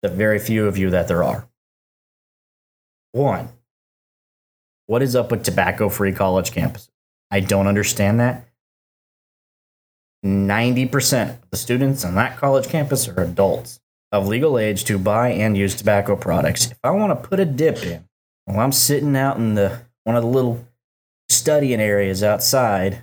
the 0.00 0.08
very 0.08 0.38
few 0.38 0.68
of 0.68 0.78
you 0.78 0.90
that 0.90 1.08
there 1.08 1.24
are. 1.24 1.48
One, 3.10 3.48
what 4.86 5.02
is 5.02 5.16
up 5.16 5.32
with 5.32 5.42
tobacco-free 5.42 6.12
college 6.12 6.52
campuses? 6.52 6.92
I 7.32 7.40
don't 7.40 7.66
understand 7.66 8.20
that. 8.20 8.46
90% 10.24 11.30
of 11.30 11.50
the 11.50 11.56
students 11.56 12.04
on 12.04 12.14
that 12.14 12.36
college 12.36 12.68
campus 12.68 13.08
are 13.08 13.20
adults 13.20 13.80
of 14.12 14.28
legal 14.28 14.56
age 14.56 14.84
to 14.84 14.96
buy 14.96 15.30
and 15.30 15.58
use 15.58 15.74
tobacco 15.74 16.14
products. 16.14 16.70
If 16.70 16.78
I 16.84 16.90
want 16.90 17.10
to 17.10 17.28
put 17.28 17.40
a 17.40 17.44
dip 17.44 17.82
in 17.82 18.04
while 18.44 18.60
I'm 18.60 18.70
sitting 18.70 19.16
out 19.16 19.38
in 19.38 19.54
the 19.54 19.80
one 20.04 20.14
of 20.14 20.22
the 20.22 20.28
little 20.28 20.64
studying 21.28 21.80
areas 21.80 22.22
outside, 22.22 23.02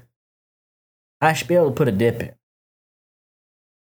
I 1.20 1.34
should 1.34 1.50
be 1.50 1.56
able 1.56 1.72
to 1.72 1.76
put 1.76 1.90
a 1.90 1.92
dip 1.92 2.22
in. 2.22 2.39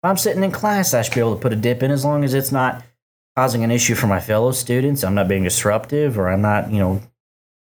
If 0.04 0.10
I'm 0.10 0.18
sitting 0.18 0.44
in 0.44 0.52
class, 0.52 0.96
I 0.96 1.04
should 1.04 1.14
be 1.14 1.20
able 1.20 1.36
to 1.36 1.42
put 1.42 1.54
a 1.54 1.56
dip 1.56 1.84
in 1.84 1.92
as 1.92 2.04
long 2.04 2.24
as 2.24 2.34
it's 2.34 2.52
not 2.52 2.84
causing 3.36 3.64
an 3.64 3.70
issue 3.70 3.94
for 3.94 4.08
my 4.08 4.20
fellow 4.20 4.52
students. 4.52 5.04
I'm 5.04 5.14
not 5.14 5.28
being 5.28 5.44
disruptive 5.44 6.18
or 6.18 6.28
I'm 6.28 6.42
not, 6.42 6.72
you 6.72 6.80
know, 6.80 7.02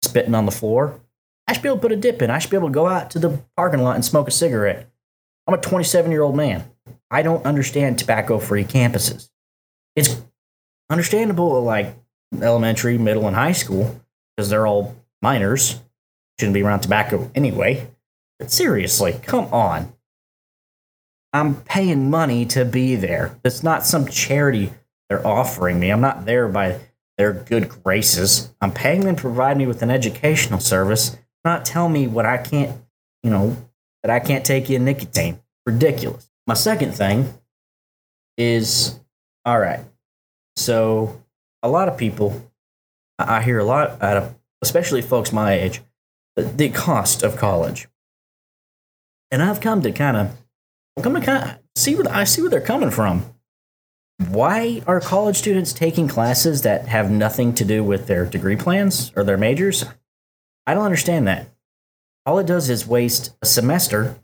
spitting 0.02 0.34
on 0.34 0.46
the 0.46 0.50
floor. 0.50 0.98
I 1.46 1.52
should 1.52 1.62
be 1.62 1.68
able 1.68 1.76
to 1.76 1.82
put 1.82 1.92
a 1.92 1.96
dip 1.96 2.22
in. 2.22 2.30
I 2.30 2.38
should 2.38 2.50
be 2.50 2.56
able 2.56 2.68
to 2.68 2.74
go 2.74 2.86
out 2.86 3.10
to 3.10 3.18
the 3.18 3.42
parking 3.58 3.82
lot 3.82 3.96
and 3.96 4.04
smoke 4.04 4.26
a 4.26 4.30
cigarette. 4.30 4.88
I'm 5.46 5.52
a 5.52 5.58
27 5.58 6.10
year 6.10 6.22
old 6.22 6.34
man. 6.34 6.64
I 7.10 7.20
don't 7.20 7.44
understand 7.44 7.98
tobacco 7.98 8.38
free 8.38 8.64
campuses. 8.64 9.28
It's 9.94 10.22
understandable, 10.88 11.62
like 11.62 11.94
elementary, 12.40 12.96
middle, 12.96 13.26
and 13.26 13.36
high 13.36 13.52
school, 13.52 14.00
because 14.36 14.48
they're 14.48 14.66
all 14.66 14.96
minors. 15.20 15.80
Shouldn't 16.38 16.54
be 16.54 16.62
around 16.62 16.80
tobacco 16.80 17.30
anyway. 17.34 17.90
But 18.38 18.50
seriously, 18.50 19.20
come 19.22 19.52
on. 19.52 19.92
I'm 21.32 21.62
paying 21.62 22.10
money 22.10 22.44
to 22.46 22.64
be 22.64 22.96
there. 22.96 23.38
It's 23.44 23.62
not 23.62 23.86
some 23.86 24.06
charity 24.08 24.72
they're 25.08 25.26
offering 25.26 25.78
me. 25.78 25.90
I'm 25.90 26.00
not 26.00 26.24
there 26.24 26.48
by 26.48 26.80
their 27.18 27.32
good 27.32 27.68
graces. 27.68 28.52
I'm 28.60 28.72
paying 28.72 29.02
them 29.02 29.16
to 29.16 29.20
provide 29.20 29.56
me 29.56 29.66
with 29.66 29.82
an 29.82 29.90
educational 29.90 30.60
service, 30.60 31.18
not 31.44 31.64
tell 31.64 31.88
me 31.88 32.06
what 32.06 32.26
I 32.26 32.38
can't, 32.38 32.80
you 33.22 33.30
know, 33.30 33.56
that 34.02 34.10
I 34.10 34.20
can't 34.20 34.44
take 34.44 34.70
in 34.70 34.84
nicotine. 34.84 35.40
Ridiculous. 35.66 36.30
My 36.46 36.54
second 36.54 36.92
thing 36.92 37.34
is 38.38 38.98
all 39.44 39.60
right. 39.60 39.80
So, 40.56 41.22
a 41.62 41.68
lot 41.68 41.88
of 41.88 41.96
people, 41.96 42.50
I 43.18 43.42
hear 43.42 43.58
a 43.58 43.64
lot 43.64 44.02
out 44.02 44.16
of, 44.16 44.34
especially 44.62 45.02
folks 45.02 45.32
my 45.32 45.52
age, 45.52 45.82
the 46.36 46.70
cost 46.70 47.22
of 47.22 47.36
college. 47.36 47.88
And 49.30 49.42
I've 49.42 49.60
come 49.60 49.82
to 49.82 49.92
kind 49.92 50.16
of, 50.16 50.36
to 51.02 51.20
kind 51.20 51.50
of 51.50 51.58
see 51.76 51.94
what 51.94 52.08
I 52.08 52.24
see 52.24 52.42
where 52.42 52.50
they're 52.50 52.60
coming 52.60 52.90
from. 52.90 53.34
Why 54.28 54.82
are 54.86 55.00
college 55.00 55.36
students 55.36 55.72
taking 55.72 56.06
classes 56.06 56.62
that 56.62 56.88
have 56.88 57.10
nothing 57.10 57.54
to 57.54 57.64
do 57.64 57.82
with 57.82 58.06
their 58.06 58.26
degree 58.26 58.56
plans 58.56 59.12
or 59.16 59.24
their 59.24 59.38
majors? 59.38 59.84
I 60.66 60.74
don't 60.74 60.84
understand 60.84 61.26
that. 61.26 61.48
All 62.26 62.38
it 62.38 62.46
does 62.46 62.68
is 62.68 62.86
waste 62.86 63.34
a 63.40 63.46
semester 63.46 64.16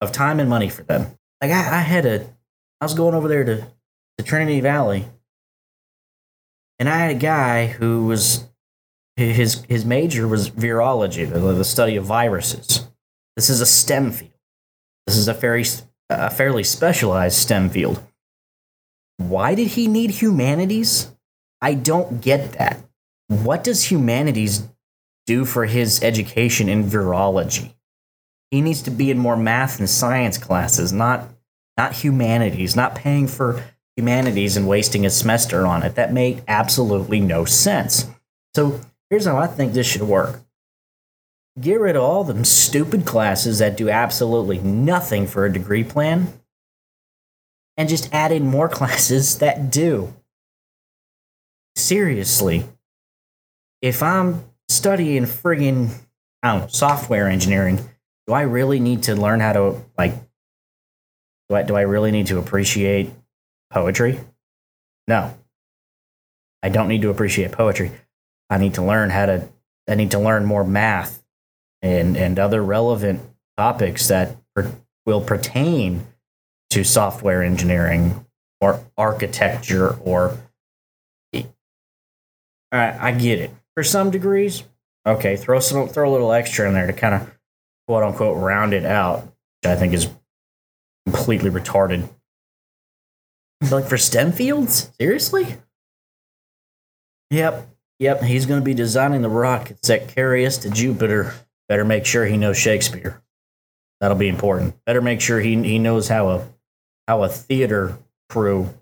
of 0.00 0.12
time 0.12 0.38
and 0.38 0.48
money 0.48 0.68
for 0.68 0.84
them. 0.84 1.18
Like 1.42 1.50
I, 1.50 1.78
I 1.78 1.80
had 1.80 2.06
a, 2.06 2.24
I 2.80 2.84
was 2.84 2.94
going 2.94 3.14
over 3.14 3.28
there 3.28 3.44
to, 3.44 3.66
to 4.18 4.24
Trinity 4.24 4.60
Valley, 4.60 5.06
and 6.78 6.88
I 6.88 6.96
had 6.96 7.10
a 7.10 7.18
guy 7.18 7.66
who 7.66 8.06
was 8.06 8.46
his 9.16 9.64
his 9.64 9.84
major 9.84 10.28
was 10.28 10.50
virology, 10.50 11.28
the, 11.28 11.38
the 11.40 11.64
study 11.64 11.96
of 11.96 12.04
viruses. 12.04 12.86
This 13.34 13.50
is 13.50 13.60
a 13.60 13.66
STEM 13.66 14.12
field. 14.12 14.32
This 15.06 15.16
is 15.16 15.28
a 15.28 15.34
very 15.34 15.64
a 16.08 16.30
fairly 16.30 16.62
specialized 16.62 17.36
STEM 17.36 17.70
field. 17.70 18.02
Why 19.18 19.54
did 19.54 19.68
he 19.68 19.88
need 19.88 20.10
humanities? 20.10 21.12
I 21.60 21.74
don't 21.74 22.20
get 22.20 22.52
that. 22.52 22.82
What 23.28 23.64
does 23.64 23.90
humanities 23.90 24.68
do 25.26 25.44
for 25.44 25.66
his 25.66 26.02
education 26.02 26.68
in 26.68 26.84
virology? 26.84 27.74
He 28.50 28.60
needs 28.60 28.82
to 28.82 28.90
be 28.90 29.10
in 29.10 29.18
more 29.18 29.36
math 29.36 29.78
and 29.78 29.90
science 29.90 30.38
classes, 30.38 30.92
not 30.92 31.28
not 31.76 31.92
humanities, 31.92 32.74
not 32.74 32.94
paying 32.94 33.26
for 33.26 33.62
humanities 33.96 34.56
and 34.56 34.68
wasting 34.68 35.04
a 35.04 35.10
semester 35.10 35.66
on 35.66 35.82
it. 35.82 35.94
That 35.94 36.12
made 36.12 36.42
absolutely 36.48 37.20
no 37.20 37.44
sense. 37.44 38.06
So 38.54 38.80
here's 39.10 39.26
how 39.26 39.36
I 39.36 39.46
think 39.46 39.72
this 39.72 39.86
should 39.86 40.02
work. 40.02 40.40
Get 41.58 41.80
rid 41.80 41.96
of 41.96 42.02
all 42.02 42.22
them 42.24 42.44
stupid 42.44 43.06
classes 43.06 43.60
that 43.60 43.76
do 43.76 43.88
absolutely 43.88 44.58
nothing 44.58 45.26
for 45.26 45.46
a 45.46 45.52
degree 45.52 45.84
plan 45.84 46.32
and 47.76 47.88
just 47.88 48.12
add 48.12 48.32
in 48.32 48.46
more 48.46 48.68
classes 48.70 49.38
that 49.38 49.70
do. 49.70 50.14
Seriously, 51.74 52.64
if 53.82 54.02
I'm 54.02 54.44
studying 54.68 55.24
friggin' 55.24 55.90
I 56.42 56.52
don't 56.52 56.60
know, 56.62 56.66
software 56.68 57.28
engineering, 57.28 57.78
do 58.26 58.34
I 58.34 58.42
really 58.42 58.80
need 58.80 59.04
to 59.04 59.14
learn 59.14 59.40
how 59.40 59.52
to 59.52 59.82
like 59.96 60.14
do 61.48 61.56
I 61.56 61.62
do 61.62 61.76
I 61.76 61.82
really 61.82 62.10
need 62.10 62.26
to 62.28 62.38
appreciate 62.38 63.10
poetry? 63.70 64.20
No. 65.08 65.36
I 66.62 66.68
don't 66.68 66.88
need 66.88 67.02
to 67.02 67.10
appreciate 67.10 67.52
poetry. 67.52 67.92
I 68.50 68.58
need 68.58 68.74
to 68.74 68.82
learn 68.82 69.10
how 69.10 69.26
to 69.26 69.48
I 69.88 69.94
need 69.94 70.10
to 70.10 70.18
learn 70.18 70.44
more 70.44 70.64
math 70.64 71.22
and 71.82 72.16
and 72.16 72.38
other 72.38 72.62
relevant 72.62 73.20
topics 73.56 74.08
that 74.08 74.36
per, 74.54 74.72
will 75.04 75.20
pertain 75.20 76.06
to 76.70 76.84
software 76.84 77.42
engineering 77.42 78.26
or 78.60 78.84
architecture 78.96 79.94
or 80.00 80.38
right, 81.34 82.96
I 83.00 83.12
get 83.12 83.38
it. 83.38 83.50
For 83.74 83.84
some 83.84 84.10
degrees, 84.10 84.64
okay, 85.06 85.36
throw 85.36 85.60
some 85.60 85.88
throw 85.88 86.08
a 86.08 86.12
little 86.12 86.32
extra 86.32 86.66
in 86.66 86.74
there 86.74 86.86
to 86.86 86.92
kind 86.92 87.14
of 87.14 87.38
quote 87.86 88.02
unquote 88.02 88.36
round 88.36 88.72
it 88.72 88.84
out, 88.84 89.22
which 89.22 89.70
I 89.70 89.76
think 89.76 89.92
is 89.92 90.08
completely 91.06 91.50
retarded. 91.50 92.08
Like 93.70 93.86
for 93.86 93.96
STEM 93.96 94.32
fields? 94.32 94.90
Seriously? 95.00 95.56
Yep. 97.30 97.68
Yep. 97.98 98.22
He's 98.22 98.46
going 98.46 98.60
to 98.60 98.64
be 98.64 98.74
designing 98.74 99.22
the 99.22 99.30
rockets 99.30 99.88
that 99.88 100.08
carry 100.08 100.44
us 100.46 100.58
to 100.58 100.70
Jupiter. 100.70 101.34
Better 101.68 101.84
make 101.84 102.06
sure 102.06 102.26
he 102.26 102.36
knows 102.36 102.56
Shakespeare. 102.56 103.22
That'll 104.00 104.16
be 104.16 104.28
important. 104.28 104.76
Better 104.84 105.00
make 105.00 105.20
sure 105.20 105.40
he, 105.40 105.54
he 105.62 105.78
knows 105.78 106.08
how 106.08 106.28
a 106.28 106.48
how 107.08 107.22
a 107.22 107.28
theater 107.28 107.98
crew 108.28 108.74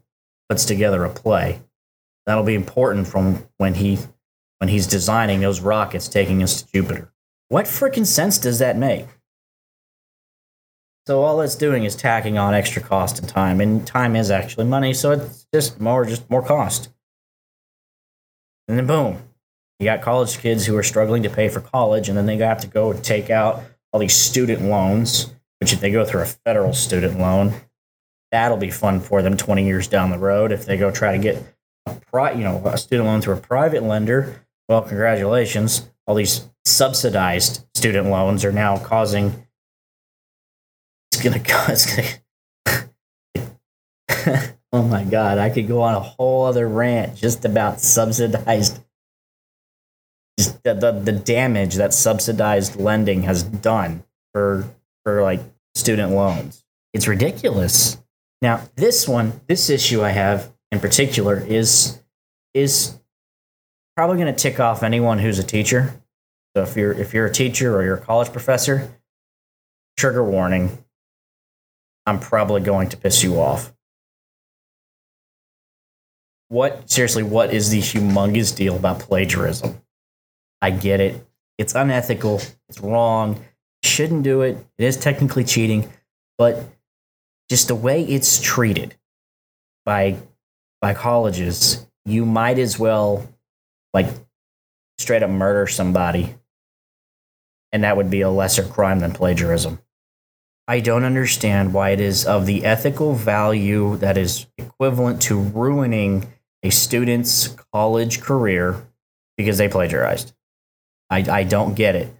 puts 0.49 0.65
together 0.65 1.05
a 1.05 1.11
play. 1.11 1.61
That'll 2.27 2.45
be 2.45 2.55
important 2.55 3.07
from 3.07 3.47
when 3.59 3.75
he 3.75 3.99
when 4.59 4.69
he's 4.69 4.87
designing 4.87 5.41
those 5.41 5.61
rockets 5.61 6.09
taking 6.09 6.43
us 6.43 6.63
to 6.63 6.73
Jupiter. 6.73 7.13
What 7.49 7.67
freaking 7.67 8.07
sense 8.07 8.39
does 8.39 8.59
that 8.61 8.77
make? 8.77 9.07
So 11.07 11.23
all 11.23 11.43
it's 11.43 11.55
doing 11.55 11.85
is 11.85 11.95
tacking 11.95 12.39
on 12.39 12.55
extra 12.55 12.81
cost 12.81 13.19
and 13.19 13.29
time, 13.29 13.61
and 13.61 13.87
time 13.87 14.17
is 14.17 14.31
actually 14.31 14.65
money, 14.65 14.95
so 14.95 15.13
it's 15.13 15.47
just 15.53 15.79
more 15.81 16.05
just 16.05 16.29
more 16.31 16.43
cost. 16.43 16.89
And 18.67 18.79
then 18.79 18.87
boom, 18.87 19.23
you 19.79 19.85
got 19.85 20.03
college 20.03 20.39
kids 20.39 20.67
who 20.67 20.77
are 20.77 20.83
struggling 20.83 21.23
to 21.25 21.31
pay 21.31 21.49
for 21.49 21.61
college, 21.61 22.09
and 22.09 22.17
then 22.17 22.27
they 22.27 22.37
have 22.39 22.61
to 22.61 22.67
go 22.67 22.93
take 22.93 23.31
out 23.31 23.63
all 23.93 24.01
these 24.01 24.17
student 24.17 24.63
loans, 24.63 25.35
which 25.61 25.73
if 25.73 25.81
they 25.81 25.91
go 25.91 26.05
through 26.05 26.23
a 26.23 26.27
federal 26.27 26.73
student 26.73 27.19
loan, 27.19 27.55
that'll 28.33 28.57
be 28.57 28.71
fun 28.71 29.01
for 29.01 29.23
them 29.23 29.37
20 29.37 29.65
years 29.65 29.89
down 29.89 30.11
the 30.11 30.19
road. 30.19 30.53
If 30.53 30.67
they 30.67 30.77
go 30.77 30.91
try 30.91 31.17
to 31.17 31.23
get 31.23 31.43
a 31.87 31.95
pri- 31.95 32.33
you 32.33 32.45
know, 32.45 32.63
a 32.67 32.79
student 32.79 33.07
loan 33.07 33.21
through 33.21 33.35
a 33.35 33.41
private 33.41 33.83
lender, 33.83 34.45
well, 34.69 34.83
congratulations. 34.83 35.91
All 36.07 36.15
these 36.15 36.49
subsidized 36.65 37.65
student 37.75 38.09
loans 38.09 38.45
are 38.45 38.53
now 38.53 38.79
causing 38.79 39.45
it's 41.13 41.23
gonna 41.23 41.39
gonna. 42.67 42.91
oh 44.73 44.83
my 44.83 45.05
god! 45.05 45.39
I 45.39 45.51
could 45.51 45.69
go 45.69 45.83
on 45.83 45.95
a 45.95 46.01
whole 46.01 46.45
other 46.45 46.69
rant 46.69 47.17
just 47.17 47.45
about 47.45 47.81
subsidized. 47.81 48.84
The, 50.37 50.75
the 50.75 50.93
the 50.93 51.13
damage 51.13 51.75
that 51.77 51.95
subsidized 51.95 52.77
lending 52.77 53.23
has 53.23 53.43
done 53.43 54.05
for 54.33 54.65
for 55.05 55.23
like 55.23 55.41
student 55.75 56.13
loans. 56.13 56.65
It's 56.93 57.07
ridiculous. 57.07 58.03
Now 58.43 58.63
this 58.77 59.07
one, 59.07 59.41
this 59.47 59.71
issue 59.71 60.03
I 60.03 60.11
have 60.11 60.53
in 60.73 60.81
particular 60.81 61.39
is 61.39 62.01
is 62.53 62.99
probably 63.97 64.17
going 64.17 64.35
to 64.35 64.39
tick 64.39 64.59
off 64.59 64.83
anyone 64.83 65.19
who's 65.19 65.39
a 65.39 65.45
teacher. 65.45 66.01
So 66.57 66.63
if 66.63 66.77
you're 66.77 66.93
if 66.93 67.15
you're 67.15 67.27
a 67.27 67.33
teacher 67.33 67.77
or 67.77 67.85
you're 67.85 67.97
a 67.97 68.01
college 68.01 68.33
professor, 68.33 68.99
trigger 69.97 70.25
warning 70.25 70.85
I'm 72.07 72.21
probably 72.21 72.61
going 72.61 72.89
to 72.91 72.97
piss 72.97 73.23
you 73.23 73.41
off. 73.41 73.73
What, 76.49 76.91
seriously, 76.91 77.23
what 77.23 77.53
is 77.53 77.71
the 77.71 77.81
humongous 77.81 78.55
deal 78.55 78.77
about 78.77 79.01
plagiarism? 79.01 79.81
I 80.65 80.71
get 80.71 80.99
it. 81.01 81.23
It's 81.59 81.75
unethical. 81.75 82.41
It's 82.71 82.81
wrong. 82.81 83.45
Shouldn't 83.83 84.23
do 84.23 84.41
it. 84.41 84.57
It 84.79 84.85
is 84.85 84.97
technically 84.97 85.45
cheating, 85.45 85.91
but 86.39 86.65
just 87.51 87.69
the 87.69 87.75
way 87.75 88.03
it's 88.03 88.41
treated 88.41 88.95
by 89.85 90.17
by 90.81 90.95
colleges, 90.95 91.87
you 92.07 92.25
might 92.25 92.59
as 92.59 92.79
well 92.79 93.29
like 93.93 94.07
straight 94.97 95.23
up 95.23 95.29
murder 95.29 95.67
somebody 95.67 96.35
and 97.71 97.85
that 97.85 97.99
would 97.99 98.09
be 98.09 98.23
a 98.23 98.31
lesser 98.31 98.63
crime 98.63 99.01
than 99.01 99.13
plagiarism. 99.13 99.81
I 100.67 100.81
don't 100.81 101.05
understand 101.05 101.75
why 101.75 101.91
it 101.91 102.01
is 102.01 102.25
of 102.25 102.47
the 102.47 102.65
ethical 102.65 103.13
value 103.13 103.99
that 103.99 104.17
is 104.17 104.47
equivalent 104.57 105.21
to 105.23 105.39
ruining 105.39 106.33
a 106.63 106.71
student's 106.71 107.49
college 107.71 108.23
career 108.23 108.87
because 109.37 109.59
they 109.59 109.69
plagiarized. 109.69 110.33
I, 111.11 111.25
I 111.41 111.45
don't 111.45 111.75
get 111.75 111.95
it. 111.95 112.15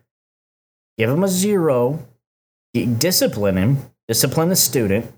Give 0.99 1.11
him 1.11 1.25
a 1.25 1.29
zero, 1.29 2.07
discipline 2.73 3.57
him, 3.57 3.79
discipline 4.07 4.49
the 4.49 4.57
student, 4.57 5.13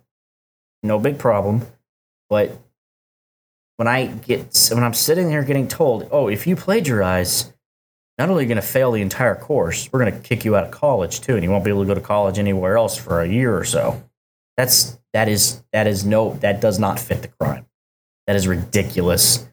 no 0.82 0.98
big 0.98 1.18
problem. 1.18 1.66
But 2.28 2.58
when 3.76 3.88
I 3.88 4.06
get 4.06 4.70
when 4.72 4.82
I'm 4.82 4.94
sitting 4.94 5.28
there 5.28 5.42
getting 5.42 5.68
told, 5.68 6.08
"Oh, 6.10 6.28
if 6.28 6.46
you 6.46 6.56
plagiarize, 6.56 7.52
not 8.18 8.30
only 8.30 8.40
are 8.40 8.42
you 8.44 8.48
going 8.48 8.62
to 8.62 8.66
fail 8.66 8.92
the 8.92 9.02
entire 9.02 9.34
course, 9.34 9.90
we're 9.92 10.00
going 10.00 10.14
to 10.14 10.26
kick 10.26 10.44
you 10.44 10.56
out 10.56 10.64
of 10.64 10.70
college 10.70 11.20
too, 11.20 11.34
and 11.34 11.44
you 11.44 11.50
won't 11.50 11.64
be 11.64 11.70
able 11.70 11.82
to 11.82 11.86
go 11.86 11.94
to 11.94 12.00
college 12.00 12.38
anywhere 12.38 12.76
else 12.76 12.96
for 12.96 13.20
a 13.20 13.28
year 13.28 13.56
or 13.56 13.64
so. 13.64 14.02
That's 14.56 14.98
that 15.12 15.28
is 15.28 15.62
that 15.72 15.86
is 15.86 16.04
no 16.04 16.34
that 16.34 16.60
does 16.60 16.78
not 16.78 16.98
fit 16.98 17.22
the 17.22 17.28
crime. 17.28 17.66
That 18.26 18.36
is 18.36 18.48
ridiculous. 18.48 19.46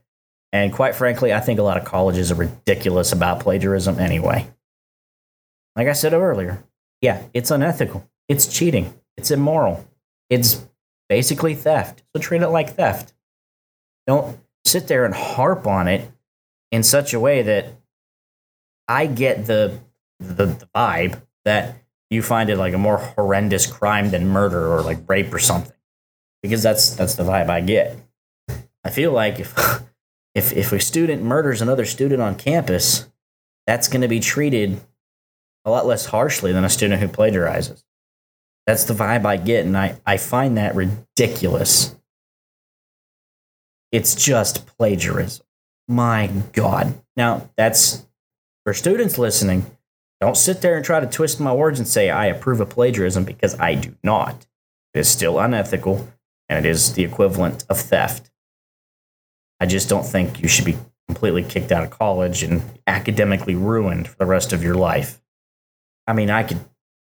And 0.54 0.72
quite 0.72 0.94
frankly, 0.94 1.34
I 1.34 1.40
think 1.40 1.60
a 1.60 1.64
lot 1.64 1.78
of 1.78 1.84
colleges 1.84 2.32
are 2.32 2.36
ridiculous 2.36 3.12
about 3.12 3.40
plagiarism 3.40 3.98
anyway. 4.00 4.48
Like 5.76 5.88
I 5.88 5.94
said 5.94 6.14
earlier, 6.14 6.64
yeah, 7.02 7.24
it's 7.34 7.50
unethical. 7.50 8.08
It's 8.30 8.46
cheating. 8.46 8.94
It's 9.18 9.32
immoral. 9.32 9.86
It's 10.30 10.64
basically 11.10 11.56
theft. 11.56 12.04
So 12.16 12.22
treat 12.22 12.44
it 12.44 12.50
like 12.50 12.76
theft. 12.76 13.14
Don't 14.06 14.40
sit 14.64 14.88
there 14.88 15.06
and 15.06 15.16
harp 15.16 15.66
on 15.66 15.88
it 15.88 16.12
in 16.72 16.84
such 16.84 17.16
a 17.16 17.20
way 17.20 17.42
that 17.42 17.74
I 18.88 19.08
get 19.08 19.48
the, 19.48 19.80
the, 20.20 20.46
the 20.46 20.68
vibe 20.76 21.20
that 21.46 21.78
you 22.12 22.22
find 22.22 22.52
it 22.52 22.58
like 22.58 22.76
a 22.76 22.78
more 22.78 22.98
horrendous 22.98 23.66
crime 23.66 24.12
than 24.12 24.28
murder 24.28 24.72
or 24.72 24.82
like 24.84 25.00
rape 25.10 25.34
or 25.34 25.40
something, 25.40 25.76
because 26.44 26.62
that's 26.62 26.96
that's 26.96 27.16
the 27.16 27.24
vibe 27.24 27.50
I 27.50 27.62
get. 27.62 27.98
I 28.84 28.92
feel 28.92 29.12
like 29.12 29.40
if 29.40 29.54
if 30.36 30.54
if 30.54 30.72
a 30.72 30.80
student 30.80 31.24
murders 31.24 31.62
another 31.62 31.86
student 31.86 32.22
on 32.22 32.36
campus, 32.36 33.10
that's 33.68 33.88
going 33.88 34.02
to 34.02 34.08
be 34.08 34.20
treated 34.20 34.80
a 35.66 35.72
lot 35.72 35.86
less 35.86 36.08
harshly 36.08 36.52
than 36.52 36.66
a 36.66 36.70
student 36.70 37.02
who 37.02 37.08
plagiarizes. 37.08 37.84
That's 38.66 38.86
the 38.86 38.94
vibe 38.94 39.26
I 39.26 39.38
get, 39.38 39.66
and 39.66 39.78
I, 39.78 40.00
I 40.06 40.18
find 40.18 40.58
that 40.58 40.76
ridiculous. 40.76 41.96
It's 43.92 44.16
just 44.16 44.66
plagiarism. 44.78 45.46
My 45.88 46.32
God. 46.54 47.00
Now, 47.16 47.50
that's 47.58 48.06
for 48.64 48.74
students 48.74 49.18
listening, 49.18 49.66
don't 50.22 50.38
sit 50.38 50.62
there 50.62 50.78
and 50.78 50.86
try 50.86 51.02
to 51.02 51.08
twist 51.08 51.40
my 51.40 51.54
words 51.54 51.80
and 51.80 51.88
say 51.88 52.10
I 52.10 52.28
approve 52.28 52.62
of 52.62 52.70
plagiarism 52.70 53.26
because 53.26 53.60
I 53.60 53.76
do 53.76 53.96
not. 54.04 54.48
It 54.94 55.00
is 55.02 55.10
still 55.10 55.38
unethical 55.38 56.08
and 56.48 56.66
it 56.66 56.70
is 56.70 56.94
the 56.94 57.04
equivalent 57.04 57.66
of 57.70 57.80
theft. 57.80 58.32
I 59.60 59.66
just 59.66 59.90
don't 59.90 60.06
think 60.06 60.42
you 60.42 60.48
should 60.48 60.66
be 60.66 60.78
completely 61.08 61.44
kicked 61.44 61.72
out 61.72 61.84
of 61.84 61.92
college 61.92 62.44
and 62.44 62.62
academically 62.88 63.56
ruined 63.56 64.08
for 64.08 64.18
the 64.18 64.26
rest 64.26 64.54
of 64.54 64.64
your 64.64 64.76
life. 64.76 65.22
I 66.08 66.14
mean, 66.14 66.30
I 66.30 66.44
could 66.44 66.60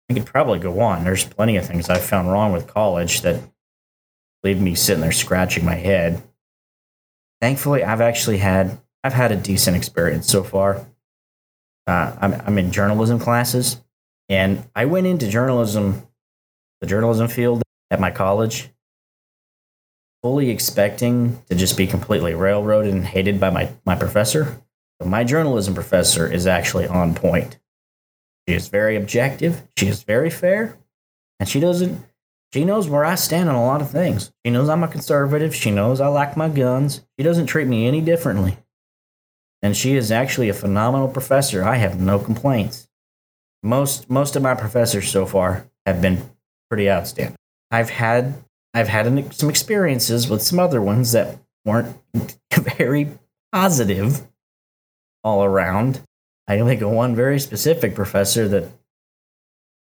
I 0.09 0.13
could 0.13 0.25
probably 0.25 0.59
go 0.59 0.79
on. 0.81 1.03
There's 1.03 1.25
plenty 1.25 1.57
of 1.57 1.65
things 1.65 1.89
I've 1.89 2.03
found 2.03 2.31
wrong 2.31 2.53
with 2.53 2.67
college 2.67 3.21
that 3.21 3.41
leave 4.43 4.61
me 4.61 4.75
sitting 4.75 5.01
there 5.01 5.11
scratching 5.11 5.65
my 5.65 5.75
head. 5.75 6.21
Thankfully, 7.41 7.83
I've 7.83 8.01
actually 8.01 8.37
had 8.37 8.79
I've 9.03 9.13
had 9.13 9.31
a 9.31 9.35
decent 9.35 9.75
experience 9.75 10.27
so 10.27 10.43
far 10.43 10.85
uh, 11.87 12.15
I'm, 12.19 12.33
I'm 12.45 12.57
in 12.57 12.71
journalism 12.71 13.19
classes, 13.19 13.81
and 14.29 14.67
I 14.75 14.85
went 14.85 15.07
into 15.07 15.27
journalism, 15.27 16.07
the 16.81 16.87
journalism 16.87 17.27
field 17.27 17.61
at 17.91 17.99
my 17.99 18.11
college, 18.11 18.69
fully 20.25 20.49
expecting 20.49 21.39
to 21.49 21.53
just 21.53 21.77
be 21.77 21.85
completely 21.85 22.33
railroaded 22.33 22.91
and 22.91 23.05
hated 23.05 23.39
by 23.39 23.51
my, 23.51 23.69
my 23.85 23.95
professor. 23.95 24.59
My 24.99 25.23
journalism 25.23 25.75
professor 25.75 26.25
is 26.25 26.47
actually 26.47 26.87
on 26.87 27.13
point. 27.13 27.59
She 28.47 28.55
is 28.55 28.69
very 28.69 28.95
objective, 28.95 29.61
she 29.77 29.85
is 29.85 30.01
very 30.01 30.31
fair, 30.31 30.79
and 31.39 31.47
she 31.47 31.59
doesn't. 31.59 32.03
She 32.51 32.65
knows 32.65 32.89
where 32.89 33.05
I 33.05 33.13
stand 33.13 33.49
on 33.49 33.55
a 33.55 33.63
lot 33.63 33.81
of 33.81 33.91
things. 33.91 34.31
She 34.43 34.51
knows 34.51 34.67
I'm 34.67 34.83
a 34.83 34.87
conservative. 34.87 35.53
She 35.53 35.69
knows 35.69 36.01
I 36.01 36.07
like 36.07 36.35
my 36.35 36.49
guns. 36.49 37.05
She 37.19 37.23
doesn't 37.23 37.45
treat 37.45 37.67
me 37.67 37.85
any 37.85 38.01
differently 38.01 38.57
and 39.61 39.75
she 39.75 39.95
is 39.95 40.11
actually 40.11 40.49
a 40.49 40.53
phenomenal 40.53 41.07
professor. 41.07 41.63
I 41.63 41.75
have 41.75 41.99
no 41.99 42.19
complaints. 42.19 42.87
Most 43.63 44.09
most 44.09 44.35
of 44.35 44.41
my 44.43 44.55
professors 44.55 45.09
so 45.09 45.25
far 45.25 45.69
have 45.85 46.01
been 46.01 46.29
pretty 46.69 46.89
outstanding. 46.89 47.35
I've 47.71 47.89
had 47.89 48.44
I've 48.75 48.87
had 48.87 49.33
some 49.33 49.49
experiences 49.49 50.29
with 50.29 50.43
some 50.43 50.59
other 50.59 50.81
ones 50.81 51.13
that 51.13 51.39
weren't 51.65 51.97
very 52.77 53.17
positive 53.51 54.21
all 55.23 55.43
around. 55.43 56.01
I 56.47 56.59
think 56.59 56.81
of 56.81 56.91
one 56.91 57.15
very 57.15 57.39
specific 57.39 57.95
professor 57.95 58.47
that 58.47 58.69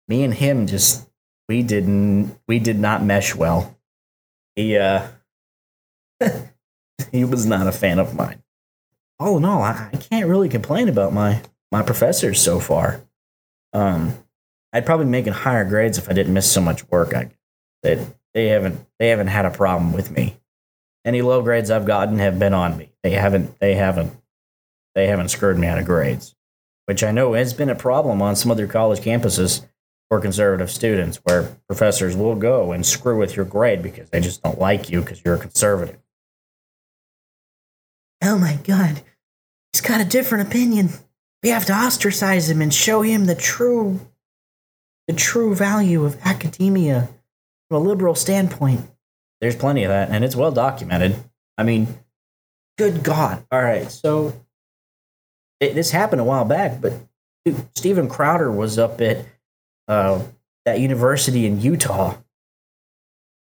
me 0.08 0.22
and 0.22 0.34
him 0.34 0.66
just 0.66 1.08
we 1.48 1.62
didn't 1.62 2.36
we 2.46 2.58
did 2.58 2.78
not 2.78 3.02
mesh 3.02 3.34
well. 3.34 3.78
He 4.54 4.76
uh 4.76 5.08
he 7.10 7.24
was 7.24 7.46
not 7.46 7.66
a 7.66 7.72
fan 7.72 7.98
of 7.98 8.14
mine 8.14 8.42
all 9.22 9.36
in 9.36 9.44
all, 9.44 9.62
I, 9.62 9.90
I 9.92 9.96
can't 9.96 10.26
really 10.26 10.48
complain 10.48 10.88
about 10.88 11.12
my 11.12 11.42
my 11.70 11.82
professors 11.82 12.40
so 12.40 12.60
far. 12.60 13.02
Um, 13.72 14.18
I'd 14.72 14.86
probably 14.86 15.06
make 15.06 15.26
it 15.26 15.32
higher 15.32 15.64
grades 15.64 15.96
if 15.96 16.10
I 16.10 16.12
didn't 16.12 16.34
miss 16.34 16.50
so 16.50 16.60
much 16.60 16.88
work. 16.90 17.14
I 17.14 17.30
they 17.82 18.06
they 18.34 18.46
haven't 18.48 18.86
they 18.98 19.08
haven't 19.08 19.28
had 19.28 19.44
a 19.44 19.50
problem 19.50 19.92
with 19.92 20.10
me. 20.10 20.38
Any 21.04 21.22
low 21.22 21.42
grades 21.42 21.70
I've 21.70 21.86
gotten 21.86 22.18
have 22.18 22.38
been 22.38 22.54
on 22.54 22.76
me. 22.76 22.92
They 23.02 23.12
haven't 23.12 23.58
they 23.58 23.74
haven't 23.74 24.12
they 24.94 25.06
haven't 25.06 25.28
screwed 25.28 25.58
me 25.58 25.66
out 25.66 25.78
of 25.78 25.84
grades, 25.84 26.34
which 26.86 27.02
I 27.02 27.10
know 27.10 27.32
has 27.34 27.54
been 27.54 27.70
a 27.70 27.74
problem 27.74 28.22
on 28.22 28.36
some 28.36 28.50
other 28.50 28.66
college 28.66 29.00
campuses 29.00 29.66
for 30.08 30.20
conservative 30.20 30.70
students, 30.70 31.18
where 31.24 31.56
professors 31.66 32.16
will 32.16 32.34
go 32.34 32.72
and 32.72 32.84
screw 32.84 33.18
with 33.18 33.34
your 33.34 33.46
grade 33.46 33.82
because 33.82 34.10
they 34.10 34.20
just 34.20 34.42
don't 34.42 34.58
like 34.58 34.90
you 34.90 35.00
because 35.00 35.22
you're 35.24 35.36
a 35.36 35.38
conservative. 35.38 35.98
Oh 38.22 38.38
my 38.38 38.58
god, 38.62 39.02
he's 39.72 39.80
got 39.80 40.00
a 40.00 40.04
different 40.04 40.46
opinion. 40.46 40.90
We 41.42 41.48
have 41.48 41.66
to 41.66 41.72
ostracize 41.72 42.48
him 42.48 42.62
and 42.62 42.72
show 42.72 43.02
him 43.02 43.24
the 43.24 43.34
true 43.34 44.00
the 45.08 45.14
true 45.14 45.54
value 45.54 46.04
of 46.04 46.16
academia 46.24 47.08
from 47.72 47.86
a 47.86 47.88
liberal 47.88 48.14
standpoint. 48.14 48.86
There's 49.40 49.56
plenty 49.56 49.82
of 49.84 49.88
that, 49.88 50.10
and 50.10 50.22
it's 50.22 50.36
well 50.36 50.52
documented. 50.52 51.16
I 51.56 51.62
mean, 51.62 51.88
good 52.76 53.02
God. 53.02 53.46
All 53.50 53.62
right, 53.62 53.90
so 53.90 54.44
it, 55.58 55.74
this 55.74 55.90
happened 55.90 56.20
a 56.20 56.24
while 56.24 56.44
back, 56.44 56.82
but 56.82 56.92
dude, 57.46 57.66
Steven 57.74 58.10
Crowder 58.10 58.52
was 58.52 58.78
up 58.78 59.00
at 59.00 59.24
uh, 59.88 60.20
that 60.66 60.80
university 60.80 61.46
in 61.46 61.62
Utah, 61.62 62.18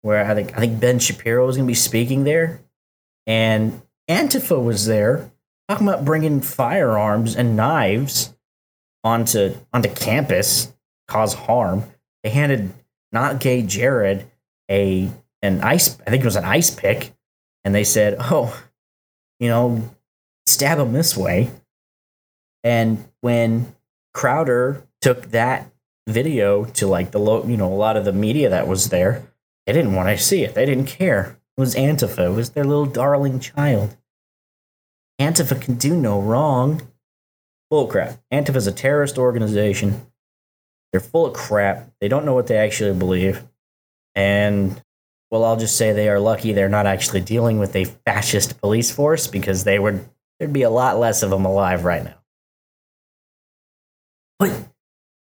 where 0.02 0.28
I 0.28 0.34
think 0.34 0.56
I 0.56 0.58
think 0.58 0.80
Ben 0.80 0.98
Shapiro 0.98 1.46
was 1.46 1.56
going 1.56 1.68
to 1.68 1.70
be 1.70 1.74
speaking 1.74 2.24
there, 2.24 2.60
and 3.24 3.80
Antifa 4.10 4.60
was 4.60 4.86
there 4.86 5.30
talking 5.68 5.86
about 5.86 6.04
bringing 6.04 6.40
firearms 6.40 7.36
and 7.36 7.54
knives 7.54 8.34
onto 9.04 9.54
onto 9.72 9.94
campus, 9.94 10.74
cause 11.06 11.34
harm. 11.34 11.84
They 12.24 12.30
handed 12.30 12.74
not 13.12 13.40
gay 13.40 13.62
Jared 13.62 14.30
a 14.70 15.10
an 15.42 15.60
ice 15.62 15.98
I 16.06 16.10
think 16.10 16.22
it 16.22 16.26
was 16.26 16.36
an 16.36 16.44
ice 16.44 16.70
pick, 16.70 17.14
and 17.64 17.74
they 17.74 17.84
said, 17.84 18.16
"Oh, 18.18 18.60
you 19.40 19.48
know, 19.48 19.88
stab 20.46 20.78
him 20.78 20.92
this 20.92 21.16
way." 21.16 21.50
And 22.64 23.08
when 23.20 23.74
Crowder 24.14 24.84
took 25.00 25.30
that 25.30 25.70
video 26.08 26.64
to 26.64 26.86
like 26.86 27.12
the 27.12 27.18
low, 27.18 27.44
you 27.44 27.56
know, 27.56 27.72
a 27.72 27.74
lot 27.74 27.96
of 27.96 28.04
the 28.04 28.12
media 28.12 28.48
that 28.48 28.66
was 28.66 28.88
there, 28.88 29.22
they 29.66 29.72
didn't 29.72 29.94
want 29.94 30.08
to 30.08 30.22
see 30.22 30.44
it. 30.44 30.54
They 30.54 30.66
didn't 30.66 30.86
care. 30.86 31.38
It 31.56 31.60
was 31.60 31.74
Antifa. 31.74 32.26
It 32.26 32.34
was 32.34 32.50
their 32.50 32.64
little 32.64 32.86
darling 32.86 33.40
child. 33.40 33.96
Antifa 35.20 35.60
can 35.60 35.74
do 35.74 35.96
no 35.96 36.20
wrong. 36.20 36.82
Bullcrap. 37.72 38.18
Antifa 38.32 38.56
is 38.56 38.66
a 38.66 38.72
terrorist 38.72 39.18
organization. 39.18 40.07
They're 40.92 41.00
full 41.00 41.26
of 41.26 41.34
crap. 41.34 41.90
They 42.00 42.08
don't 42.08 42.24
know 42.24 42.34
what 42.34 42.46
they 42.46 42.56
actually 42.56 42.98
believe. 42.98 43.44
And, 44.14 44.82
well, 45.30 45.44
I'll 45.44 45.56
just 45.56 45.76
say 45.76 45.92
they 45.92 46.08
are 46.08 46.20
lucky 46.20 46.52
they're 46.52 46.68
not 46.68 46.86
actually 46.86 47.20
dealing 47.20 47.58
with 47.58 47.76
a 47.76 47.84
fascist 47.84 48.60
police 48.60 48.90
force 48.90 49.26
because 49.26 49.64
they 49.64 49.78
would, 49.78 50.08
there'd 50.38 50.52
be 50.52 50.62
a 50.62 50.70
lot 50.70 50.98
less 50.98 51.22
of 51.22 51.30
them 51.30 51.44
alive 51.44 51.84
right 51.84 52.04
now. 52.04 52.14
But 54.38 54.52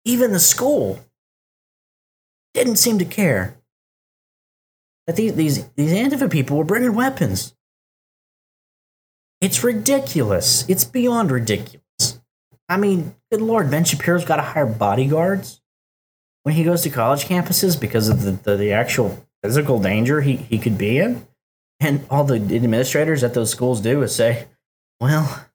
even 0.04 0.32
the 0.32 0.40
school 0.40 1.00
didn't 2.54 2.76
seem 2.76 2.98
to 2.98 3.04
care 3.04 3.56
that 5.06 5.16
these, 5.16 5.34
these, 5.34 5.68
these 5.70 5.92
Antifa 5.92 6.30
people 6.30 6.56
were 6.56 6.64
bringing 6.64 6.94
weapons. 6.94 7.54
It's 9.40 9.62
ridiculous. 9.62 10.68
It's 10.68 10.84
beyond 10.84 11.30
ridiculous. 11.30 11.85
I 12.68 12.76
mean, 12.76 13.14
good 13.30 13.40
lord, 13.40 13.70
Ben 13.70 13.84
Shapiro's 13.84 14.24
got 14.24 14.36
to 14.36 14.42
hire 14.42 14.66
bodyguards 14.66 15.60
when 16.42 16.54
he 16.54 16.64
goes 16.64 16.82
to 16.82 16.90
college 16.90 17.24
campuses 17.26 17.80
because 17.80 18.08
of 18.08 18.22
the, 18.22 18.32
the, 18.32 18.56
the 18.56 18.72
actual 18.72 19.26
physical 19.42 19.78
danger 19.78 20.20
he, 20.20 20.36
he 20.36 20.58
could 20.58 20.78
be 20.78 20.98
in. 20.98 21.26
And 21.78 22.06
all 22.10 22.24
the 22.24 22.36
administrators 22.36 23.22
at 23.22 23.34
those 23.34 23.50
schools 23.50 23.80
do 23.80 24.02
is 24.02 24.14
say, 24.14 24.46
well, 25.00 25.46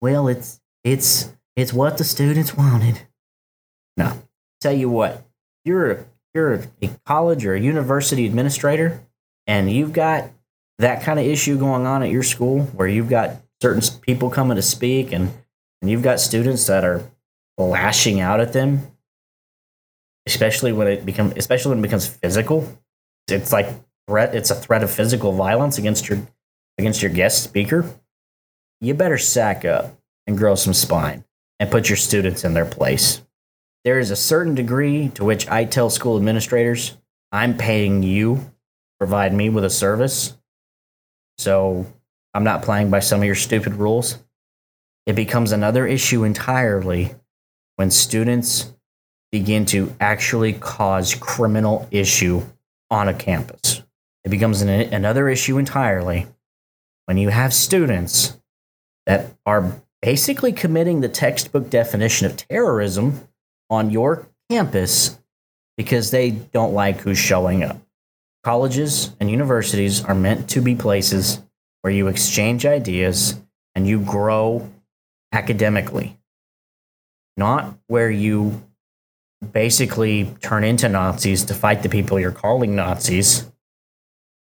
well, 0.00 0.28
it's 0.28 0.60
it's 0.84 1.32
it's 1.56 1.72
what 1.72 1.98
the 1.98 2.04
students 2.04 2.54
wanted. 2.54 3.02
No, 3.96 4.22
tell 4.60 4.72
you 4.72 4.88
what, 4.88 5.24
you're 5.64 6.06
you're 6.34 6.54
a 6.82 6.88
college 7.06 7.44
or 7.44 7.54
a 7.54 7.60
university 7.60 8.26
administrator, 8.26 9.00
and 9.46 9.70
you've 9.70 9.92
got 9.92 10.30
that 10.78 11.02
kind 11.02 11.18
of 11.18 11.26
issue 11.26 11.58
going 11.58 11.86
on 11.86 12.02
at 12.02 12.10
your 12.10 12.22
school 12.22 12.62
where 12.62 12.88
you've 12.88 13.08
got 13.08 13.36
certain 13.60 13.82
people 14.02 14.30
coming 14.30 14.56
to 14.56 14.62
speak 14.62 15.12
and 15.12 15.32
and 15.80 15.90
you've 15.90 16.02
got 16.02 16.20
students 16.20 16.66
that 16.66 16.84
are 16.84 17.10
lashing 17.56 18.20
out 18.20 18.40
at 18.40 18.52
them, 18.52 18.86
especially 20.26 20.72
when 20.72 20.88
it 20.88 21.04
becomes 21.04 21.34
especially 21.36 21.70
when 21.70 21.78
it 21.80 21.82
becomes 21.82 22.06
physical. 22.06 22.80
It's 23.28 23.52
like 23.52 23.68
threat. 24.06 24.34
It's 24.34 24.50
a 24.50 24.54
threat 24.54 24.82
of 24.82 24.90
physical 24.90 25.32
violence 25.32 25.78
against 25.78 26.08
your 26.08 26.18
against 26.78 27.02
your 27.02 27.12
guest 27.12 27.42
speaker. 27.42 27.84
You 28.80 28.94
better 28.94 29.18
sack 29.18 29.64
up 29.64 29.98
and 30.26 30.38
grow 30.38 30.54
some 30.54 30.74
spine 30.74 31.24
and 31.58 31.70
put 31.70 31.88
your 31.88 31.96
students 31.96 32.44
in 32.44 32.54
their 32.54 32.66
place. 32.66 33.22
There 33.84 33.98
is 33.98 34.10
a 34.10 34.16
certain 34.16 34.54
degree 34.54 35.08
to 35.10 35.24
which 35.24 35.48
I 35.48 35.64
tell 35.64 35.90
school 35.90 36.16
administrators, 36.16 36.96
I'm 37.32 37.56
paying 37.56 38.02
you 38.02 38.52
provide 38.98 39.32
me 39.32 39.48
with 39.48 39.64
a 39.64 39.70
service. 39.70 40.36
So 41.38 41.86
I'm 42.34 42.44
not 42.44 42.62
playing 42.62 42.90
by 42.90 43.00
some 43.00 43.20
of 43.20 43.26
your 43.26 43.34
stupid 43.34 43.74
rules. 43.74 44.18
It 45.08 45.16
becomes 45.16 45.52
another 45.52 45.86
issue 45.86 46.22
entirely 46.22 47.14
when 47.76 47.90
students 47.90 48.74
begin 49.32 49.64
to 49.66 49.96
actually 49.98 50.52
cause 50.52 51.14
criminal 51.14 51.88
issue 51.90 52.42
on 52.90 53.08
a 53.08 53.14
campus. 53.14 53.82
It 54.24 54.28
becomes 54.28 54.60
an, 54.60 54.68
another 54.68 55.30
issue 55.30 55.56
entirely 55.56 56.26
when 57.06 57.16
you 57.16 57.30
have 57.30 57.54
students 57.54 58.38
that 59.06 59.34
are 59.46 59.80
basically 60.02 60.52
committing 60.52 61.00
the 61.00 61.08
textbook 61.08 61.70
definition 61.70 62.26
of 62.26 62.36
terrorism 62.36 63.26
on 63.70 63.88
your 63.88 64.28
campus 64.50 65.18
because 65.78 66.10
they 66.10 66.32
don't 66.32 66.74
like 66.74 67.00
who's 67.00 67.16
showing 67.16 67.64
up. 67.64 67.80
Colleges 68.44 69.16
and 69.20 69.30
universities 69.30 70.04
are 70.04 70.14
meant 70.14 70.50
to 70.50 70.60
be 70.60 70.74
places 70.74 71.42
where 71.80 71.94
you 71.94 72.08
exchange 72.08 72.66
ideas 72.66 73.40
and 73.74 73.86
you 73.86 74.00
grow 74.00 74.68
academically, 75.32 76.18
not 77.36 77.74
where 77.86 78.10
you 78.10 78.62
basically 79.52 80.34
turn 80.40 80.64
into 80.64 80.88
Nazis 80.88 81.44
to 81.44 81.54
fight 81.54 81.82
the 81.82 81.88
people 81.88 82.18
you're 82.18 82.32
calling 82.32 82.74
Nazis, 82.74 83.50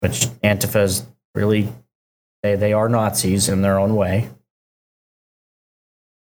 which 0.00 0.26
Antifa's 0.42 1.06
really, 1.34 1.72
they, 2.42 2.56
they 2.56 2.72
are 2.72 2.88
Nazis 2.88 3.48
in 3.48 3.62
their 3.62 3.78
own 3.78 3.96
way. 3.96 4.28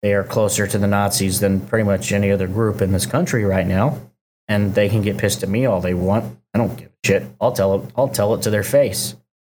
They 0.03 0.15
are 0.15 0.25
closer 0.25 0.67
to 0.67 0.79
the 0.79 0.87
Nazis 0.87 1.41
than 1.41 1.61
pretty 1.61 1.85
much 1.85 2.13
any 2.13 2.31
other 2.31 2.47
group 2.47 2.81
in 2.81 2.93
this 2.93 3.07
country 3.07 3.45
right 3.45 3.67
now. 3.67 4.01
And 4.47 4.75
they 4.75 4.89
can 4.89 5.03
get 5.03 5.19
pissed 5.19 5.43
at 5.43 5.49
me 5.49 5.67
all 5.67 5.81
they 5.81 5.95
want. 5.95 6.39
I 6.55 6.59
don't 6.59 6.77
give 6.77 6.89
a 6.89 7.07
shit. 7.07 7.27
I'll 7.41 7.53
tell 7.53 7.75
it, 7.75 7.91
I'll 7.97 8.09
tell 8.09 8.35
it 8.35 8.43
to 8.43 8.51
their 8.51 8.63
face. 8.63 9.15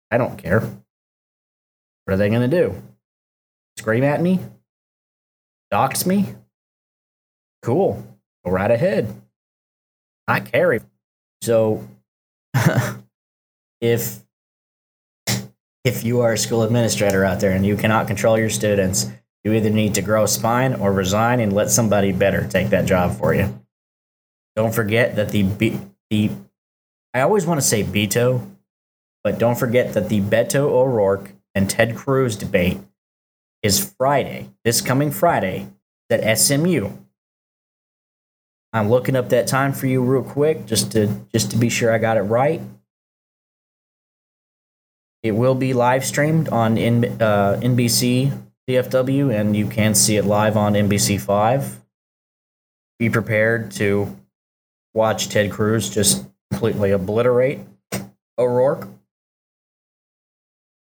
I 0.09 0.17
don't 0.17 0.37
care. 0.37 0.59
What 0.59 2.13
are 2.13 2.17
they 2.17 2.29
going 2.29 2.49
to 2.49 2.57
do? 2.57 2.81
Scream 3.77 4.03
at 4.03 4.21
me? 4.21 4.39
Dox 5.71 6.05
me? 6.05 6.35
Cool. 7.61 8.05
Go 8.45 8.51
right 8.51 8.69
ahead. 8.69 9.21
I 10.27 10.41
carry. 10.41 10.81
So 11.41 11.87
if 13.81 14.19
if 15.83 16.03
you 16.03 16.21
are 16.21 16.33
a 16.33 16.37
school 16.37 16.61
administrator 16.63 17.25
out 17.25 17.39
there 17.39 17.51
and 17.51 17.65
you 17.65 17.75
cannot 17.75 18.05
control 18.07 18.37
your 18.37 18.49
students, 18.49 19.09
you 19.43 19.53
either 19.53 19.69
need 19.69 19.95
to 19.95 20.01
grow 20.01 20.23
a 20.23 20.27
spine 20.27 20.75
or 20.75 20.91
resign 20.91 21.39
and 21.39 21.53
let 21.53 21.71
somebody 21.71 22.11
better 22.11 22.47
take 22.47 22.69
that 22.69 22.85
job 22.85 23.17
for 23.17 23.33
you. 23.33 23.59
Don't 24.55 24.73
forget 24.73 25.15
that 25.15 25.29
the 25.29 25.43
the 26.09 26.29
I 27.13 27.21
always 27.21 27.45
want 27.45 27.59
to 27.59 27.65
say 27.65 27.83
Beto, 27.83 28.45
but 29.23 29.39
don't 29.39 29.57
forget 29.57 29.93
that 29.93 30.09
the 30.09 30.21
Beto 30.21 30.65
O'Rourke 30.69 31.31
and 31.55 31.69
Ted 31.69 31.95
Cruz 31.95 32.35
debate 32.35 32.79
is 33.63 33.93
Friday, 33.97 34.49
this 34.63 34.81
coming 34.81 35.11
Friday, 35.11 35.67
at 36.09 36.37
SMU. 36.37 36.89
I'm 38.73 38.89
looking 38.89 39.15
up 39.15 39.29
that 39.29 39.47
time 39.47 39.73
for 39.73 39.87
you 39.87 40.01
real 40.01 40.23
quick, 40.23 40.65
just 40.65 40.91
to 40.93 41.07
just 41.33 41.51
to 41.51 41.57
be 41.57 41.69
sure 41.69 41.93
I 41.93 41.97
got 41.97 42.17
it 42.17 42.21
right. 42.21 42.61
It 45.23 45.31
will 45.31 45.55
be 45.55 45.73
live 45.73 46.03
streamed 46.05 46.49
on 46.49 46.77
N, 46.77 47.05
uh, 47.21 47.59
NBC 47.61 48.31
DFW, 48.67 49.33
and 49.33 49.55
you 49.55 49.67
can 49.67 49.93
see 49.93 50.17
it 50.17 50.25
live 50.25 50.57
on 50.57 50.73
NBC 50.73 51.19
Five. 51.19 51.79
Be 52.97 53.09
prepared 53.09 53.71
to 53.71 54.17
watch 54.93 55.29
Ted 55.29 55.51
Cruz 55.51 55.89
just 55.89 56.25
completely 56.49 56.91
obliterate 56.91 57.59
O'Rourke 58.37 58.87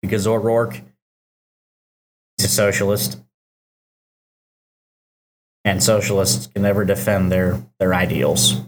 because 0.02 0.26
O'Rourke 0.26 0.80
a 2.44 2.48
socialist, 2.48 3.20
and 5.64 5.82
socialists 5.82 6.46
can 6.46 6.62
never 6.62 6.84
defend 6.84 7.32
their 7.32 7.62
their 7.78 7.94
ideals. 7.94 8.60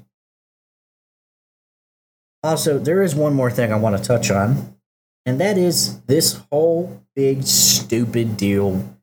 Also, 2.43 2.79
there 2.79 3.03
is 3.03 3.15
one 3.15 3.35
more 3.35 3.51
thing 3.51 3.73
I 3.73 3.77
want 3.77 3.97
to 3.97 4.03
touch 4.03 4.31
on, 4.31 4.77
and 5.27 5.41
that 5.41 5.59
is 5.59 6.01
this 6.03 6.41
whole 6.51 7.03
big 7.15 7.43
stupid 7.43 8.37
deal 8.37 8.97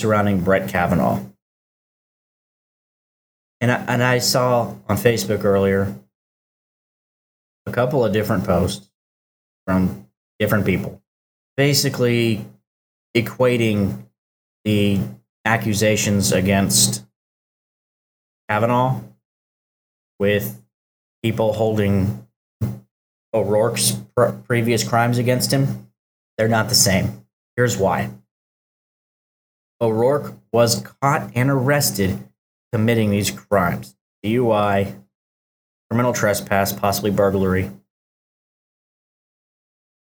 surrounding 0.00 0.42
Brett 0.42 0.68
Kavanaugh. 0.68 1.24
And 3.60 3.72
I, 3.72 3.76
and 3.88 4.02
I 4.02 4.18
saw 4.18 4.74
on 4.88 4.96
Facebook 4.96 5.44
earlier 5.44 5.94
a 7.66 7.72
couple 7.72 8.04
of 8.04 8.12
different 8.12 8.44
posts 8.44 8.90
from 9.66 10.06
different 10.38 10.66
people, 10.66 11.02
basically 11.56 12.44
equating 13.16 14.03
the 14.64 15.00
accusations 15.44 16.32
against 16.32 17.04
Kavanaugh 18.48 19.00
with 20.18 20.62
people 21.22 21.52
holding 21.52 22.26
O'Rourke's 23.32 23.92
pr- 24.16 24.30
previous 24.46 24.86
crimes 24.86 25.18
against 25.18 25.52
him. 25.52 25.90
They're 26.38 26.48
not 26.48 26.68
the 26.68 26.74
same. 26.74 27.26
Here's 27.56 27.76
why. 27.76 28.10
O'Rourke 29.80 30.34
was 30.52 30.80
caught 31.00 31.30
and 31.34 31.50
arrested 31.50 32.28
committing 32.72 33.10
these 33.10 33.30
crimes 33.30 33.94
DUI, 34.24 34.94
criminal 35.90 36.12
trespass, 36.12 36.72
possibly 36.72 37.10
burglary. 37.10 37.70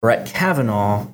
Brett 0.01 0.27
Kavanaugh 0.27 1.09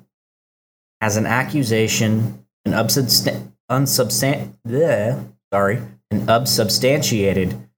has 1.01 1.17
an 1.17 1.27
accusation, 1.27 2.47
an 2.65 2.73
unsubstan- 2.73 3.53
unsubstan- 3.71 4.55
bleh, 4.67 5.33
sorry, 5.53 5.83
an 6.11 6.29
unsubstantiated 6.29 7.69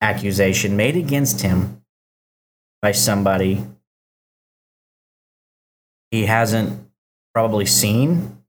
accusation 0.00 0.76
made 0.76 0.96
against 0.96 1.42
him 1.42 1.82
by 2.80 2.92
somebody 2.92 3.64
he 6.10 6.26
hasn't 6.26 6.88
probably 7.34 7.64
seen 7.66 8.44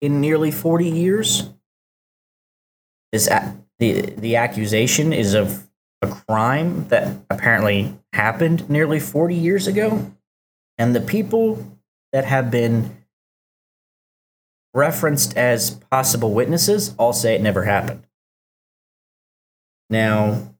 in 0.00 0.20
nearly 0.20 0.50
40 0.50 0.88
years. 0.88 1.50
This 3.12 3.28
the 3.78 4.00
the 4.16 4.36
accusation 4.36 5.12
is 5.12 5.34
of 5.34 5.68
a 6.02 6.08
crime 6.08 6.88
that 6.88 7.16
apparently 7.30 7.96
happened 8.12 8.68
nearly 8.68 9.00
40 9.00 9.34
years 9.34 9.66
ago 9.66 10.12
and 10.76 10.94
the 10.94 11.00
people 11.00 11.78
that 12.12 12.24
have 12.24 12.50
been 12.50 12.96
referenced 14.74 15.36
as 15.36 15.70
possible 15.90 16.34
witnesses 16.34 16.94
all 16.98 17.12
say 17.12 17.34
it 17.34 17.40
never 17.40 17.64
happened. 17.64 18.06
Now, 19.88 20.54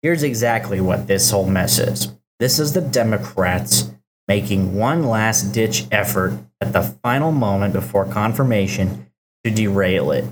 here's 0.00 0.22
exactly 0.22 0.80
what 0.80 1.06
this 1.06 1.30
whole 1.30 1.46
mess 1.46 1.78
is. 1.78 2.12
This 2.40 2.58
is 2.58 2.72
the 2.72 2.80
Democrats 2.80 3.92
making 4.26 4.74
one 4.74 5.06
last 5.06 5.52
ditch 5.52 5.84
effort 5.92 6.38
at 6.60 6.72
the 6.72 6.82
final 7.02 7.32
moment 7.32 7.74
before 7.74 8.06
confirmation 8.06 9.10
to 9.44 9.50
derail 9.50 10.10
it. 10.12 10.24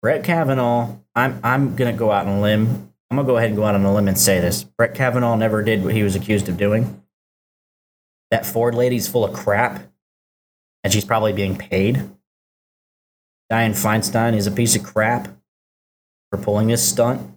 Brett 0.00 0.24
Kavanaugh, 0.24 0.96
I'm, 1.14 1.40
I'm 1.42 1.76
going 1.76 1.92
to 1.92 1.98
go 1.98 2.10
out 2.10 2.26
on 2.26 2.38
a 2.38 2.40
limb. 2.40 2.92
I'm 3.10 3.16
going 3.16 3.26
to 3.26 3.32
go 3.32 3.36
ahead 3.36 3.50
and 3.50 3.56
go 3.56 3.64
out 3.64 3.74
on 3.74 3.84
a 3.84 3.94
limb 3.94 4.08
and 4.08 4.18
say 4.18 4.40
this. 4.40 4.64
Brett 4.64 4.94
Kavanaugh 4.94 5.36
never 5.36 5.62
did 5.62 5.84
what 5.84 5.94
he 5.94 6.02
was 6.02 6.14
accused 6.14 6.48
of 6.48 6.56
doing. 6.56 7.02
That 8.30 8.46
Ford 8.46 8.74
lady's 8.74 9.08
full 9.08 9.24
of 9.24 9.32
crap, 9.32 9.82
and 10.84 10.92
she's 10.92 11.04
probably 11.04 11.32
being 11.32 11.56
paid. 11.56 11.96
Dianne 13.50 13.70
Feinstein 13.70 14.36
is 14.36 14.46
a 14.46 14.52
piece 14.52 14.76
of 14.76 14.84
crap 14.84 15.28
for 16.30 16.38
pulling 16.38 16.68
this 16.68 16.86
stunt. 16.86 17.30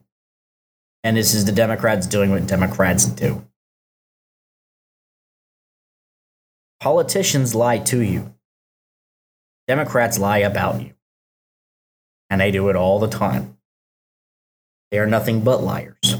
And 1.03 1.15
this 1.15 1.33
is 1.33 1.45
the 1.45 1.51
Democrats 1.51 2.05
doing 2.05 2.31
what 2.31 2.45
Democrats 2.45 3.05
do. 3.05 3.47
Politicians 6.81 7.55
lie 7.55 7.77
to 7.79 8.01
you. 8.01 8.33
Democrats 9.67 10.19
lie 10.19 10.39
about 10.39 10.81
you. 10.81 10.93
And 12.29 12.41
they 12.41 12.51
do 12.51 12.69
it 12.69 12.75
all 12.75 12.99
the 12.99 13.07
time. 13.07 13.57
They 14.91 14.99
are 14.99 15.07
nothing 15.07 15.41
but 15.41 15.63
liars. 15.63 16.15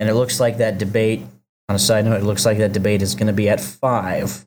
And 0.00 0.08
it 0.08 0.14
looks 0.14 0.40
like 0.40 0.58
that 0.58 0.78
debate, 0.78 1.22
on 1.68 1.76
a 1.76 1.78
side 1.78 2.04
note, 2.04 2.20
it 2.20 2.24
looks 2.24 2.46
like 2.46 2.58
that 2.58 2.72
debate 2.72 3.02
is 3.02 3.14
going 3.14 3.26
to 3.26 3.32
be 3.32 3.48
at 3.48 3.60
5. 3.60 4.46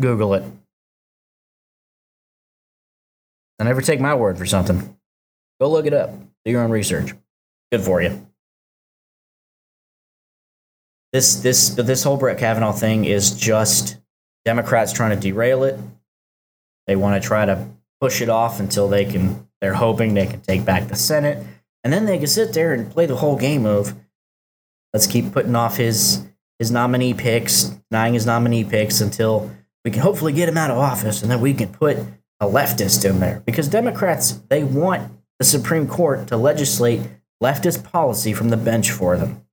Google 0.00 0.34
it. 0.34 0.44
I 3.58 3.64
never 3.64 3.80
take 3.80 4.00
my 4.00 4.14
word 4.14 4.36
for 4.36 4.46
something. 4.46 4.96
Go 5.60 5.70
look 5.70 5.86
it 5.86 5.94
up. 5.94 6.10
Do 6.44 6.50
your 6.50 6.62
own 6.62 6.70
research. 6.70 7.14
Good 7.70 7.82
for 7.82 8.02
you. 8.02 8.26
This 11.12 11.36
this 11.36 11.68
this 11.70 12.02
whole 12.02 12.16
Brett 12.16 12.38
Kavanaugh 12.38 12.72
thing 12.72 13.04
is 13.04 13.30
just 13.30 13.98
Democrats 14.44 14.92
trying 14.92 15.10
to 15.10 15.20
derail 15.20 15.62
it. 15.62 15.78
They 16.86 16.96
want 16.96 17.22
to 17.22 17.26
try 17.26 17.46
to 17.46 17.68
push 18.00 18.20
it 18.20 18.28
off 18.28 18.58
until 18.58 18.88
they 18.88 19.04
can. 19.04 19.48
They're 19.60 19.74
hoping 19.74 20.14
they 20.14 20.26
can 20.26 20.40
take 20.40 20.64
back 20.64 20.88
the 20.88 20.96
Senate, 20.96 21.38
and 21.84 21.92
then 21.92 22.04
they 22.06 22.18
can 22.18 22.26
sit 22.26 22.52
there 22.52 22.74
and 22.74 22.90
play 22.90 23.06
the 23.06 23.16
whole 23.16 23.36
game 23.36 23.64
of 23.64 23.94
let's 24.92 25.06
keep 25.06 25.32
putting 25.32 25.54
off 25.54 25.76
his 25.76 26.26
his 26.58 26.70
nominee 26.72 27.14
picks, 27.14 27.76
denying 27.90 28.14
his 28.14 28.26
nominee 28.26 28.64
picks 28.64 29.00
until 29.00 29.50
we 29.84 29.90
can 29.90 30.00
hopefully 30.00 30.32
get 30.32 30.48
him 30.48 30.56
out 30.56 30.70
of 30.70 30.78
office, 30.78 31.22
and 31.22 31.30
then 31.30 31.40
we 31.40 31.54
can 31.54 31.68
put 31.68 31.98
a 32.40 32.46
leftist 32.46 33.08
in 33.08 33.20
there 33.20 33.42
because 33.44 33.68
Democrats 33.68 34.32
they 34.48 34.64
want 34.64 35.12
the 35.38 35.44
Supreme 35.44 35.86
Court 35.86 36.26
to 36.28 36.36
legislate 36.36 37.00
leftist 37.42 37.84
policy 37.84 38.32
from 38.32 38.48
the 38.48 38.56
bench 38.56 38.90
for 38.90 39.16
them. 39.16 39.44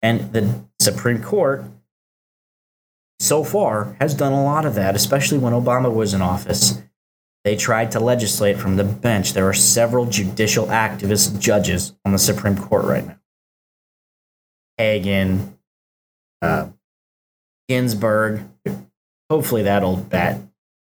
And 0.00 0.32
the 0.32 0.64
Supreme 0.80 1.22
Court, 1.22 1.64
so 3.20 3.44
far, 3.44 3.96
has 4.00 4.14
done 4.14 4.32
a 4.32 4.44
lot 4.44 4.66
of 4.66 4.74
that, 4.74 4.94
especially 4.94 5.38
when 5.38 5.52
Obama 5.52 5.92
was 5.92 6.14
in 6.14 6.22
office. 6.22 6.82
They 7.44 7.56
tried 7.56 7.90
to 7.92 8.00
legislate 8.00 8.58
from 8.58 8.76
the 8.76 8.84
bench. 8.84 9.32
There 9.32 9.48
are 9.48 9.54
several 9.54 10.06
judicial 10.06 10.66
activist 10.66 11.40
judges 11.40 11.92
on 12.04 12.12
the 12.12 12.18
Supreme 12.18 12.56
Court 12.56 12.84
right 12.84 13.06
now. 13.06 13.18
Kagan, 14.78 15.56
uh, 16.40 16.68
Ginsburg. 17.68 18.48
Hopefully, 19.32 19.62
that 19.62 19.82
old 19.82 20.10
bat 20.10 20.38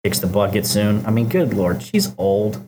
kicks 0.03 0.19
the 0.19 0.27
bucket 0.27 0.67
soon. 0.67 1.07
I 1.07 1.13
mean, 1.13 1.29
good 1.29 1.55
lord, 1.55 1.81
she's 1.81 2.13
old. 2.19 2.61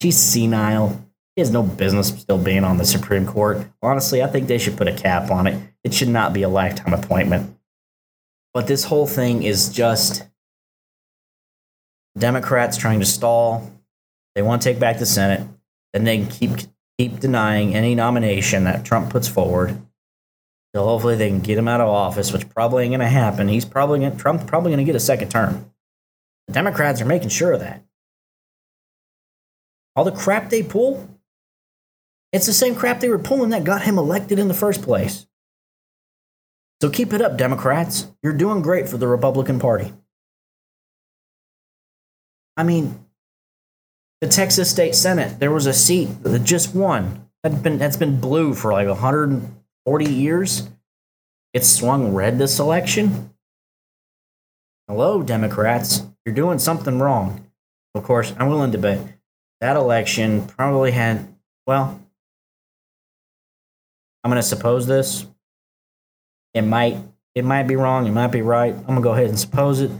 She's 0.00 0.16
senile. 0.16 1.04
She 1.34 1.40
has 1.40 1.50
no 1.50 1.64
business 1.64 2.10
still 2.10 2.38
being 2.38 2.62
on 2.62 2.76
the 2.76 2.84
Supreme 2.84 3.26
Court. 3.26 3.66
Honestly, 3.82 4.22
I 4.22 4.28
think 4.28 4.46
they 4.46 4.58
should 4.58 4.76
put 4.76 4.86
a 4.86 4.92
cap 4.92 5.28
on 5.32 5.48
it. 5.48 5.60
It 5.82 5.92
should 5.92 6.06
not 6.08 6.32
be 6.32 6.42
a 6.42 6.48
lifetime 6.48 6.94
appointment. 6.94 7.58
But 8.54 8.68
this 8.68 8.84
whole 8.84 9.08
thing 9.08 9.42
is 9.42 9.70
just 9.70 10.22
Democrats 12.16 12.76
trying 12.76 13.00
to 13.00 13.06
stall. 13.06 13.72
They 14.36 14.42
want 14.42 14.62
to 14.62 14.68
take 14.68 14.78
back 14.78 15.00
the 15.00 15.06
Senate, 15.06 15.48
and 15.92 16.06
they 16.06 16.26
keep 16.26 16.52
keep 16.96 17.18
denying 17.18 17.74
any 17.74 17.96
nomination 17.96 18.62
that 18.64 18.84
Trump 18.84 19.10
puts 19.10 19.26
forward. 19.26 19.82
So 20.74 20.84
hopefully 20.84 21.16
they 21.16 21.28
can 21.28 21.40
get 21.40 21.58
him 21.58 21.68
out 21.68 21.80
of 21.80 21.88
office, 21.88 22.32
which 22.32 22.48
probably 22.48 22.84
ain't 22.84 22.92
going 22.92 23.00
to 23.00 23.06
happen. 23.06 23.48
He's 23.48 23.64
probably 23.64 24.00
gonna, 24.00 24.16
Trump's 24.16 24.44
probably 24.44 24.70
going 24.70 24.84
to 24.84 24.90
get 24.90 24.96
a 24.96 25.00
second 25.00 25.30
term. 25.30 25.70
The 26.48 26.54
Democrats 26.54 27.00
are 27.00 27.06
making 27.06 27.28
sure 27.28 27.52
of 27.52 27.60
that. 27.60 27.84
All 29.94 30.04
the 30.04 30.12
crap 30.12 30.48
they 30.48 30.62
pull, 30.62 31.08
it's 32.32 32.46
the 32.46 32.54
same 32.54 32.74
crap 32.74 33.00
they 33.00 33.10
were 33.10 33.18
pulling 33.18 33.50
that 33.50 33.64
got 33.64 33.82
him 33.82 33.98
elected 33.98 34.38
in 34.38 34.48
the 34.48 34.54
first 34.54 34.82
place. 34.82 35.26
So 36.80 36.88
keep 36.88 37.12
it 37.12 37.20
up, 37.20 37.36
Democrats. 37.36 38.08
You're 38.22 38.32
doing 38.32 38.62
great 38.62 38.88
for 38.88 38.96
the 38.96 39.06
Republican 39.06 39.60
Party. 39.60 39.92
I 42.56 42.64
mean, 42.64 43.06
the 44.20 44.28
Texas 44.28 44.70
State 44.70 44.94
Senate, 44.94 45.38
there 45.38 45.52
was 45.52 45.66
a 45.66 45.72
seat 45.72 46.22
that 46.22 46.44
just 46.44 46.74
won. 46.74 47.28
Had 47.44 47.62
been 47.62 47.78
that's 47.78 47.96
been 47.96 48.20
blue 48.20 48.54
for 48.54 48.72
like 48.72 48.86
140 49.84 50.12
years. 50.12 50.68
It 51.52 51.64
swung 51.64 52.14
red 52.14 52.38
this 52.38 52.58
election. 52.58 53.34
Hello, 54.88 55.22
Democrats. 55.22 56.02
You're 56.24 56.34
doing 56.34 56.58
something 56.58 56.98
wrong. 56.98 57.46
Of 57.94 58.04
course, 58.04 58.32
I'm 58.38 58.48
willing 58.48 58.72
to 58.72 58.78
bet 58.78 59.00
that 59.60 59.76
election 59.76 60.46
probably 60.46 60.90
had, 60.90 61.34
well, 61.66 62.00
I'm 64.24 64.30
going 64.30 64.40
to 64.40 64.46
suppose 64.46 64.86
this. 64.86 65.26
It 66.54 66.62
might 66.62 66.96
it 67.34 67.44
might 67.44 67.62
be 67.62 67.76
wrong, 67.76 68.06
it 68.06 68.10
might 68.10 68.32
be 68.32 68.42
right. 68.42 68.74
I'm 68.74 68.82
going 68.82 68.96
to 68.96 69.02
go 69.02 69.12
ahead 69.12 69.28
and 69.28 69.38
suppose 69.38 69.80
it. 69.80 69.90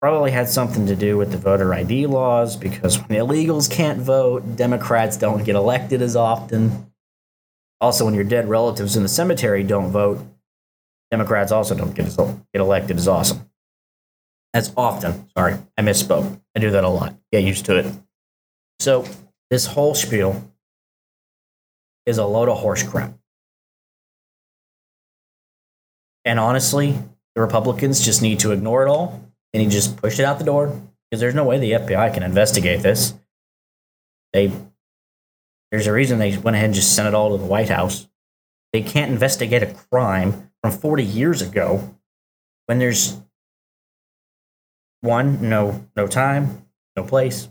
Probably 0.00 0.30
had 0.30 0.48
something 0.48 0.86
to 0.86 0.94
do 0.94 1.16
with 1.16 1.32
the 1.32 1.38
voter 1.38 1.74
ID 1.74 2.06
laws 2.06 2.56
because 2.56 2.98
when 2.98 3.18
illegals 3.18 3.70
can't 3.70 3.98
vote, 3.98 4.56
Democrats 4.56 5.16
don't 5.16 5.44
get 5.44 5.56
elected 5.56 6.00
as 6.00 6.14
often. 6.14 6.92
Also, 7.84 8.06
when 8.06 8.14
your 8.14 8.24
dead 8.24 8.48
relatives 8.48 8.96
in 8.96 9.02
the 9.02 9.10
cemetery 9.10 9.62
don't 9.62 9.90
vote, 9.90 10.18
Democrats 11.10 11.52
also 11.52 11.74
don't 11.74 11.94
get, 11.94 12.06
get 12.16 12.40
elected 12.54 12.96
as 12.96 13.06
awesome. 13.06 13.50
As 14.54 14.72
often. 14.74 15.28
Sorry, 15.36 15.58
I 15.76 15.82
misspoke. 15.82 16.40
I 16.56 16.60
do 16.60 16.70
that 16.70 16.82
a 16.82 16.88
lot. 16.88 17.14
Get 17.30 17.44
used 17.44 17.66
to 17.66 17.76
it. 17.76 17.92
So, 18.80 19.04
this 19.50 19.66
whole 19.66 19.94
spiel 19.94 20.50
is 22.06 22.16
a 22.16 22.24
load 22.24 22.48
of 22.48 22.56
horse 22.56 22.82
crap. 22.82 23.12
And 26.24 26.40
honestly, 26.40 26.98
the 27.34 27.42
Republicans 27.42 28.02
just 28.02 28.22
need 28.22 28.40
to 28.40 28.52
ignore 28.52 28.82
it 28.82 28.88
all 28.88 29.30
and 29.52 29.62
he 29.62 29.68
just 29.68 29.98
push 29.98 30.18
it 30.18 30.24
out 30.24 30.38
the 30.38 30.44
door 30.46 30.68
because 31.10 31.20
there's 31.20 31.34
no 31.34 31.44
way 31.44 31.58
the 31.58 31.72
FBI 31.72 32.14
can 32.14 32.22
investigate 32.22 32.80
this. 32.80 33.12
They 34.32 34.50
there's 35.74 35.88
a 35.88 35.92
reason 35.92 36.20
they 36.20 36.36
went 36.38 36.54
ahead 36.54 36.66
and 36.66 36.74
just 36.74 36.94
sent 36.94 37.08
it 37.08 37.14
all 37.14 37.32
to 37.32 37.36
the 37.36 37.48
White 37.48 37.68
House. 37.68 38.06
They 38.72 38.80
can't 38.80 39.10
investigate 39.10 39.64
a 39.64 39.74
crime 39.90 40.52
from 40.62 40.70
40 40.70 41.02
years 41.02 41.42
ago 41.42 41.98
when 42.66 42.78
there's 42.78 43.20
one 45.00 45.48
no 45.48 45.84
no 45.96 46.06
time, 46.06 46.68
no 46.94 47.02
place, 47.02 47.48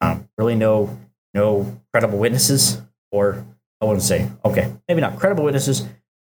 um, 0.00 0.28
really 0.38 0.54
no 0.54 0.96
no 1.34 1.82
credible 1.92 2.16
witnesses, 2.16 2.80
or 3.10 3.44
I 3.80 3.84
wouldn't 3.84 4.04
say 4.04 4.30
okay, 4.44 4.72
maybe 4.86 5.00
not 5.00 5.18
credible 5.18 5.42
witnesses, 5.42 5.84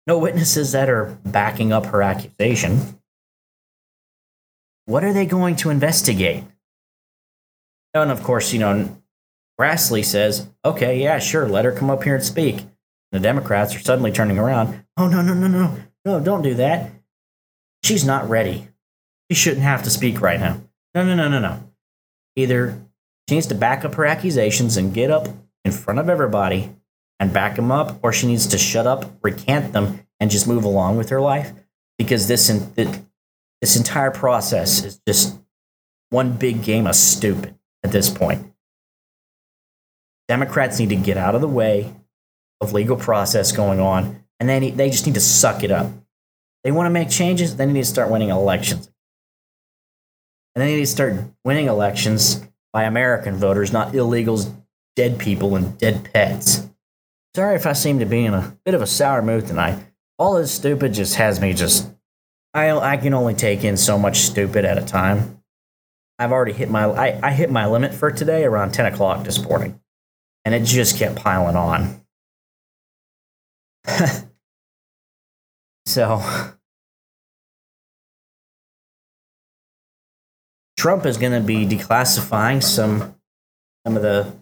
no 0.08 0.18
witnesses 0.18 0.72
that 0.72 0.90
are 0.90 1.20
backing 1.26 1.74
up 1.74 1.88
her 1.88 2.02
accusation. 2.02 2.98
What 4.86 5.04
are 5.04 5.12
they 5.12 5.26
going 5.26 5.58
to 5.58 5.70
investigate? 5.70 6.46
And 7.94 8.10
of 8.10 8.24
course, 8.24 8.54
you 8.54 8.60
know, 8.60 9.02
Grassley 9.60 10.06
says, 10.06 10.48
okay, 10.64 11.02
yeah, 11.02 11.20
sure, 11.20 11.48
let 11.48 11.66
her 11.66 11.72
come 11.72 11.90
up 11.90 12.04
here 12.04 12.16
and 12.16 12.24
speak. 12.24 12.66
The 13.12 13.20
Democrats 13.20 13.76
are 13.76 13.80
suddenly 13.80 14.12
turning 14.12 14.40
around. 14.40 14.86
Oh, 14.96 15.08
no, 15.08 15.22
no, 15.22 15.34
no, 15.34 15.48
no, 15.48 15.78
no, 16.06 16.20
don't 16.20 16.44
do 16.44 16.54
that. 16.56 16.92
She's 17.84 18.06
not 18.06 18.30
ready. 18.30 18.70
She 19.30 19.36
shouldn't 19.36 19.64
have 19.64 19.84
to 19.84 19.90
speak 19.90 20.22
right 20.22 20.40
now. 20.40 20.62
No, 20.96 21.04
no, 21.04 21.16
no, 21.16 21.28
no, 21.28 21.40
no. 21.40 21.64
Either 22.36 22.80
she 23.28 23.36
needs 23.36 23.48
to 23.48 23.56
back 23.56 23.84
up 23.84 23.96
her 23.96 24.06
accusations 24.06 24.78
and 24.78 24.94
get 24.94 25.12
up 25.12 25.28
in 25.66 25.72
front 25.72 26.00
of 26.00 26.10
everybody 26.10 26.74
and 27.20 27.34
back 27.34 27.58
them 27.58 27.72
up, 27.72 28.00
or 28.02 28.14
she 28.14 28.28
needs 28.28 28.48
to 28.48 28.58
shut 28.58 28.88
up, 28.88 29.12
recant 29.22 29.74
them, 29.74 30.08
and 30.22 30.32
just 30.32 30.48
move 30.48 30.64
along 30.64 30.98
with 30.98 31.10
her 31.10 31.20
life. 31.20 31.52
Because 31.98 32.28
this, 32.28 32.50
in, 32.50 32.74
this 33.62 33.76
entire 33.76 34.12
process 34.12 34.86
is 34.86 35.02
just 35.06 35.38
one 36.12 36.38
big 36.38 36.64
game 36.64 36.88
of 36.88 36.96
stupid 36.96 37.56
at 37.84 37.92
this 37.92 38.10
point. 38.10 38.54
Democrats 40.30 40.78
need 40.78 40.90
to 40.90 40.96
get 40.96 41.18
out 41.18 41.34
of 41.34 41.42
the 41.42 41.48
way 41.48 41.92
of 42.62 42.72
legal 42.72 42.96
process 42.96 43.52
going 43.52 43.80
on, 43.80 44.24
and 44.40 44.48
they, 44.48 44.60
need, 44.60 44.78
they 44.78 44.92
just 44.92 45.08
need 45.08 45.16
to 45.16 45.20
suck 45.20 45.64
it 45.64 45.72
up. 45.72 45.92
They 46.64 46.72
want 46.72 46.86
to 46.86 46.92
make 46.92 47.10
changes, 47.10 47.56
they 47.56 47.66
need 47.66 47.80
to 47.82 47.86
start 47.86 48.12
winning 48.12 48.30
elections. 48.30 48.92
And 50.54 50.62
they 50.62 50.76
need 50.76 50.82
to 50.82 50.88
start 50.88 51.16
winning 51.44 51.66
elections 51.66 52.48
by 52.72 52.84
American 52.84 53.38
voters, 53.38 53.74
not 53.74 53.94
illegals, 53.94 54.54
dead 54.96 55.18
people, 55.18 55.56
and 55.56 55.76
dead 55.80 56.12
pets. 56.14 56.70
Sorry 57.36 57.56
if 57.56 57.66
I 57.66 57.74
seem 57.74 57.98
to 57.98 58.06
be 58.06 58.24
in 58.24 58.36
a 58.36 58.56
bit 58.66 58.76
of 58.76 58.84
a 58.84 58.88
sour 58.88 59.24
mood 59.24 59.48
tonight. 59.48 59.80
All 60.20 60.36
this 60.36 60.52
stupid 60.52 60.94
just 60.94 61.16
has 61.16 61.42
me 61.42 61.54
just. 61.54 61.90
I, 62.54 62.70
I 62.72 62.98
can 62.98 63.16
only 63.16 63.34
take 63.34 63.64
in 63.64 63.78
so 63.78 63.98
much 63.98 64.18
stupid 64.18 64.64
at 64.64 64.78
a 64.78 64.86
time. 64.86 65.42
I've 66.20 66.32
already 66.32 66.54
hit 66.54 66.70
my 66.70 66.86
I, 66.86 67.20
I 67.30 67.32
hit 67.32 67.50
my 67.50 67.66
limit 67.66 67.94
for 67.94 68.12
today 68.12 68.44
around 68.44 68.74
10 68.74 68.88
o'clock 68.88 69.24
this 69.24 69.42
morning. 69.42 69.80
And 70.46 70.56
it 70.56 70.64
just 70.64 70.98
kept 70.98 71.18
piling 71.18 71.56
on. 71.56 72.02
so 75.86 76.22
Trump 80.78 81.06
is 81.06 81.18
going 81.18 81.34
to 81.34 81.46
be 81.46 81.66
declassifying 81.66 82.64
some 82.64 83.16
some 83.86 83.96
of 83.96 84.02
the, 84.02 84.34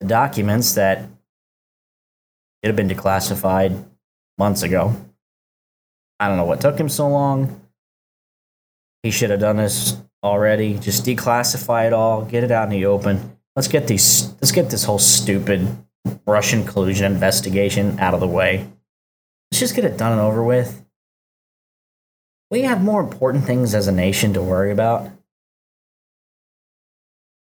the 0.00 0.06
documents 0.06 0.74
that 0.74 1.08
it 2.62 2.66
had 2.66 2.76
been 2.76 2.88
declassified 2.88 3.84
months 4.36 4.62
ago. 4.62 4.94
I 6.20 6.28
don't 6.28 6.36
know 6.36 6.44
what 6.44 6.60
took 6.60 6.78
him 6.78 6.88
so 6.88 7.08
long. 7.08 7.60
He 9.02 9.10
should 9.10 9.30
have 9.30 9.40
done 9.40 9.56
this 9.58 9.96
already. 10.22 10.78
Just 10.78 11.04
declassify 11.04 11.86
it 11.86 11.92
all, 11.92 12.24
get 12.24 12.44
it 12.44 12.50
out 12.50 12.64
in 12.64 12.70
the 12.70 12.86
open. 12.86 13.37
Let's 13.56 13.68
get 13.68 13.86
these 13.86 14.32
let's 14.34 14.52
get 14.52 14.70
this 14.70 14.84
whole 14.84 14.98
stupid 14.98 15.66
Russian 16.26 16.64
collusion 16.64 17.12
investigation 17.12 17.98
out 17.98 18.14
of 18.14 18.20
the 18.20 18.28
way. 18.28 18.68
Let's 19.50 19.60
just 19.60 19.74
get 19.74 19.84
it 19.84 19.96
done 19.96 20.12
and 20.12 20.20
over 20.20 20.42
with. 20.42 20.84
We 22.50 22.62
have 22.62 22.82
more 22.82 23.00
important 23.00 23.44
things 23.44 23.74
as 23.74 23.88
a 23.88 23.92
nation 23.92 24.32
to 24.34 24.42
worry 24.42 24.70
about. 24.70 25.10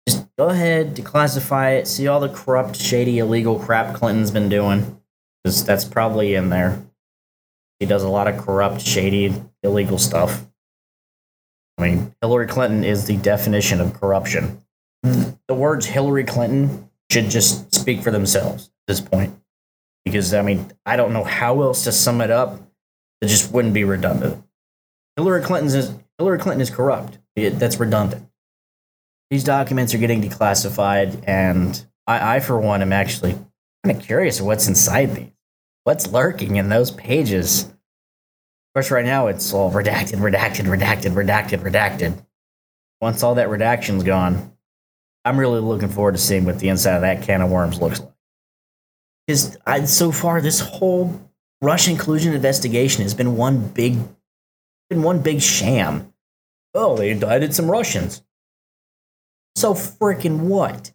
Just 0.08 0.28
go 0.38 0.49
ahead, 0.49 0.95
declassify 0.95 1.80
it, 1.80 1.88
see 1.88 2.08
all 2.08 2.19
the 2.19 2.30
corrupt, 2.30 2.75
shady, 2.75 3.19
illegal 3.19 3.60
crap 3.60 3.95
Clinton's 3.95 4.32
been 4.32 4.49
doing. 4.49 4.99
Because 5.43 5.63
that's 5.63 5.86
probably 5.86 6.34
in 6.34 6.49
there. 6.49 6.82
He 7.80 7.86
does 7.86 8.04
a 8.04 8.10
lot 8.10 8.28
of 8.28 8.38
corrupt, 8.38 8.82
shady, 8.82 9.34
illegal 9.63 9.97
stuff. 9.97 10.45
I 11.78 11.84
mean, 11.84 12.15
Hillary 12.21 12.47
Clinton 12.47 12.84
is 12.84 13.06
the 13.06 13.17
definition 13.17 13.80
of 13.80 13.93
corruption. 13.93 14.62
The 15.49 15.55
words 15.55 15.85
Hillary 15.85 16.23
Clinton 16.23 16.89
should 17.12 17.29
just 17.29 17.75
speak 17.75 18.01
for 18.01 18.12
themselves 18.12 18.67
at 18.67 18.71
this 18.88 19.01
point. 19.01 19.38
Because, 20.05 20.33
I 20.33 20.41
mean, 20.41 20.71
I 20.85 20.95
don't 20.95 21.12
know 21.12 21.25
how 21.25 21.62
else 21.62 21.83
to 21.83 21.91
sum 21.91 22.21
it 22.21 22.31
up 22.31 22.62
that 23.19 23.27
just 23.27 23.51
wouldn't 23.51 23.73
be 23.73 23.83
redundant. 23.83 24.41
Hillary 25.17 25.41
Clinton's 25.41 25.75
is, 25.75 25.93
Hillary 26.17 26.39
Clinton 26.39 26.62
is 26.62 26.69
corrupt. 26.69 27.17
It, 27.35 27.59
that's 27.59 27.77
redundant 27.77 28.29
these 29.29 29.43
documents 29.43 29.93
are 29.93 29.99
getting 29.99 30.21
declassified, 30.21 31.23
and 31.27 31.85
I, 32.07 32.38
I 32.38 32.39
for 32.39 32.59
one, 32.59 32.81
am 32.81 32.93
actually 32.93 33.33
kind 33.83 33.97
of 33.97 34.01
curious 34.01 34.41
what's 34.41 34.67
inside 34.67 35.15
these. 35.15 35.31
What's 35.83 36.12
lurking 36.12 36.55
in 36.55 36.69
those 36.69 36.91
pages? 36.91 37.63
Of 37.63 37.73
course, 38.75 38.91
right 38.91 39.05
now 39.05 39.27
it's 39.27 39.53
all 39.53 39.71
redacted, 39.71 40.17
redacted, 40.17 40.65
redacted, 40.65 41.13
redacted, 41.13 41.62
redacted. 41.62 42.25
Once 43.01 43.23
all 43.23 43.35
that 43.35 43.49
redaction's 43.49 44.03
gone, 44.03 44.51
I'm 45.25 45.39
really 45.39 45.60
looking 45.60 45.89
forward 45.89 46.13
to 46.13 46.17
seeing 46.17 46.45
what 46.45 46.60
the 46.60 46.69
inside 46.69 46.95
of 46.95 47.01
that 47.01 47.23
can 47.23 47.41
of 47.41 47.49
worms 47.49 47.82
looks 47.82 47.99
like. 47.99 48.10
Because 49.27 49.58
so 49.86 50.12
far, 50.12 50.41
this 50.41 50.60
whole 50.60 51.19
Russian 51.62 51.97
collusion 51.97 52.34
investigation 52.34 53.03
has 53.03 53.13
been 53.13 53.36
one 53.36 53.67
big, 53.67 53.97
been 54.89 55.03
one 55.03 55.21
big 55.21 55.41
sham. 55.41 56.13
Oh, 56.73 56.97
they 56.97 57.12
indicted 57.12 57.53
some 57.53 57.69
Russians. 57.69 58.23
So 59.55 59.73
freaking 59.73 60.41
what? 60.41 60.91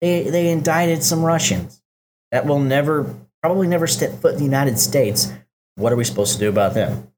They 0.00 0.30
they 0.30 0.48
indicted 0.48 1.02
some 1.02 1.22
Russians 1.22 1.82
that 2.30 2.46
will 2.46 2.60
never 2.60 3.14
probably 3.42 3.66
never 3.66 3.86
step 3.86 4.12
foot 4.20 4.32
in 4.32 4.38
the 4.38 4.44
United 4.44 4.78
States. 4.78 5.32
What 5.74 5.92
are 5.92 5.96
we 5.96 6.04
supposed 6.04 6.34
to 6.34 6.38
do 6.38 6.48
about 6.48 6.74
them? 6.74 7.12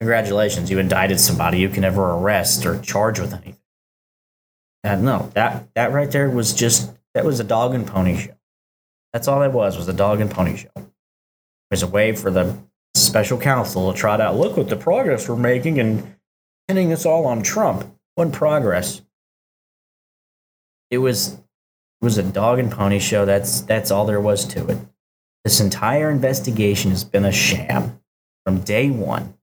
Congratulations, 0.00 0.70
you 0.70 0.78
indicted 0.78 1.20
somebody 1.20 1.58
you 1.58 1.68
can 1.68 1.82
never 1.82 2.02
arrest 2.10 2.66
or 2.66 2.78
charge 2.80 3.20
with 3.20 3.32
anything. 3.32 3.56
And 4.84 5.02
no, 5.02 5.30
that 5.34 5.66
that 5.74 5.92
right 5.92 6.10
there 6.10 6.28
was 6.28 6.52
just 6.52 6.92
that 7.14 7.24
was 7.24 7.40
a 7.40 7.44
dog 7.44 7.74
and 7.74 7.86
pony 7.86 8.18
show. 8.18 8.36
That's 9.14 9.26
all 9.26 9.42
it 9.42 9.52
was 9.52 9.78
was 9.78 9.88
a 9.88 9.94
dog 9.94 10.20
and 10.20 10.30
pony 10.30 10.56
show. 10.56 10.70
It 10.76 10.84
was 11.70 11.82
a 11.82 11.88
way 11.88 12.14
for 12.14 12.30
the 12.30 12.56
special 12.94 13.38
counsel 13.38 13.90
to 13.90 13.98
trot 13.98 14.20
out, 14.20 14.36
look 14.36 14.56
what 14.56 14.68
the 14.68 14.76
progress 14.76 15.28
we're 15.28 15.36
making 15.36 15.80
and 15.80 16.16
pinning 16.68 16.90
this 16.90 17.06
all 17.06 17.24
on 17.26 17.42
Trump. 17.42 17.90
What 18.14 18.32
progress? 18.32 19.00
It 20.90 20.98
was 20.98 21.32
it 21.32 22.04
was 22.04 22.18
a 22.18 22.22
dog 22.22 22.58
and 22.58 22.70
pony 22.70 22.98
show. 22.98 23.24
That's 23.24 23.62
that's 23.62 23.90
all 23.90 24.04
there 24.04 24.20
was 24.20 24.44
to 24.48 24.66
it. 24.68 24.78
This 25.44 25.60
entire 25.60 26.10
investigation 26.10 26.90
has 26.90 27.04
been 27.04 27.24
a 27.24 27.32
sham 27.32 28.00
from 28.44 28.60
day 28.60 28.90
one. 28.90 29.34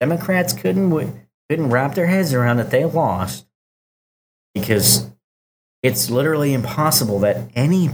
Democrats 0.00 0.54
couldn't 0.54 0.90
couldn't 1.50 1.70
wrap 1.70 1.94
their 1.94 2.06
heads 2.06 2.32
around 2.32 2.56
that 2.56 2.70
they 2.70 2.86
lost 2.86 3.44
because 4.54 5.10
it's 5.82 6.10
literally 6.10 6.54
impossible 6.54 7.18
that 7.20 7.50
any 7.54 7.90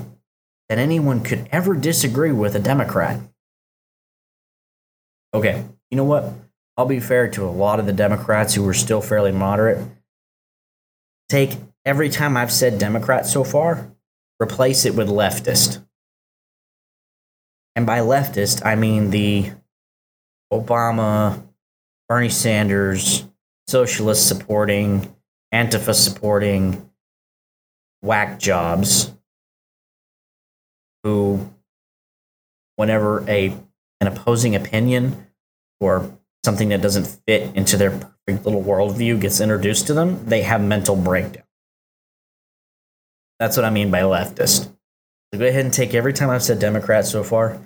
that 0.69 0.79
anyone 0.79 1.23
could 1.23 1.47
ever 1.53 1.75
disagree 1.75 2.33
with 2.33 2.55
a 2.55 2.61
Democrat. 2.61 3.21
Okay, 5.35 5.65
you 5.91 5.97
know 5.97 6.05
what? 6.05 6.33
I'll 6.77 6.87
be 6.87 7.01
fair 7.01 7.29
to 7.29 7.45
a 7.45 7.51
lot 7.51 7.79
of 7.79 7.87
the 7.87 7.93
Democrats 7.93 8.55
who 8.55 8.67
are 8.67 8.75
still 8.75 9.01
fairly 9.01 9.33
moderate. 9.33 9.87
Take 11.29 11.59
every 11.85 12.09
time 12.09 12.37
I've 12.37 12.53
said 12.53 12.79
Democrat 12.79 13.27
so 13.27 13.45
far, 13.45 13.93
replace 14.41 14.85
it 14.85 14.95
with 14.95 15.09
leftist. 15.09 15.85
And 17.77 17.87
by 17.87 17.99
leftist, 17.99 18.65
I 18.65 18.75
mean 18.75 19.11
the 19.11 19.51
Obama, 20.53 21.43
Bernie 22.09 22.29
Sanders, 22.29 23.27
socialist 23.67 24.27
supporting, 24.29 25.14
Antifa 25.55 25.95
supporting, 25.95 26.91
whack 28.03 28.41
jobs 28.41 29.13
who, 31.05 31.49
whenever 32.75 33.25
a 33.29 33.57
an 34.01 34.09
opposing 34.09 34.57
opinion 34.57 35.29
or 35.81 36.19
something 36.45 36.71
that 36.71 36.83
doesn't 36.83 37.07
fit 37.27 37.55
into 37.55 37.77
their 37.77 37.91
perfect 37.91 38.45
little 38.45 38.63
worldview 38.63 39.21
gets 39.21 39.41
introduced 39.41 39.87
to 39.87 39.95
them, 39.95 40.27
they 40.27 40.43
have 40.43 40.61
mental 40.61 40.97
breakdown. 40.97 41.45
That's 43.39 43.57
what 43.57 43.65
I 43.65 43.71
mean 43.71 43.91
by 43.91 44.01
leftist. 44.01 44.71
So 45.33 45.39
go 45.39 45.47
ahead 45.47 45.65
and 45.65 45.73
take 45.73 45.95
every 45.95 46.13
time 46.13 46.31
I've 46.31 46.43
said 46.43 46.59
Democrat 46.59 47.07
so 47.07 47.23
far, 47.23 47.61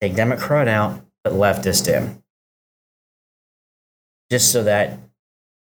take 0.00 0.14
Democrat 0.14 0.68
out, 0.68 1.00
put 1.24 1.32
leftist 1.32 1.88
in. 1.88 2.22
Just 4.30 4.52
so 4.52 4.62
that 4.64 4.98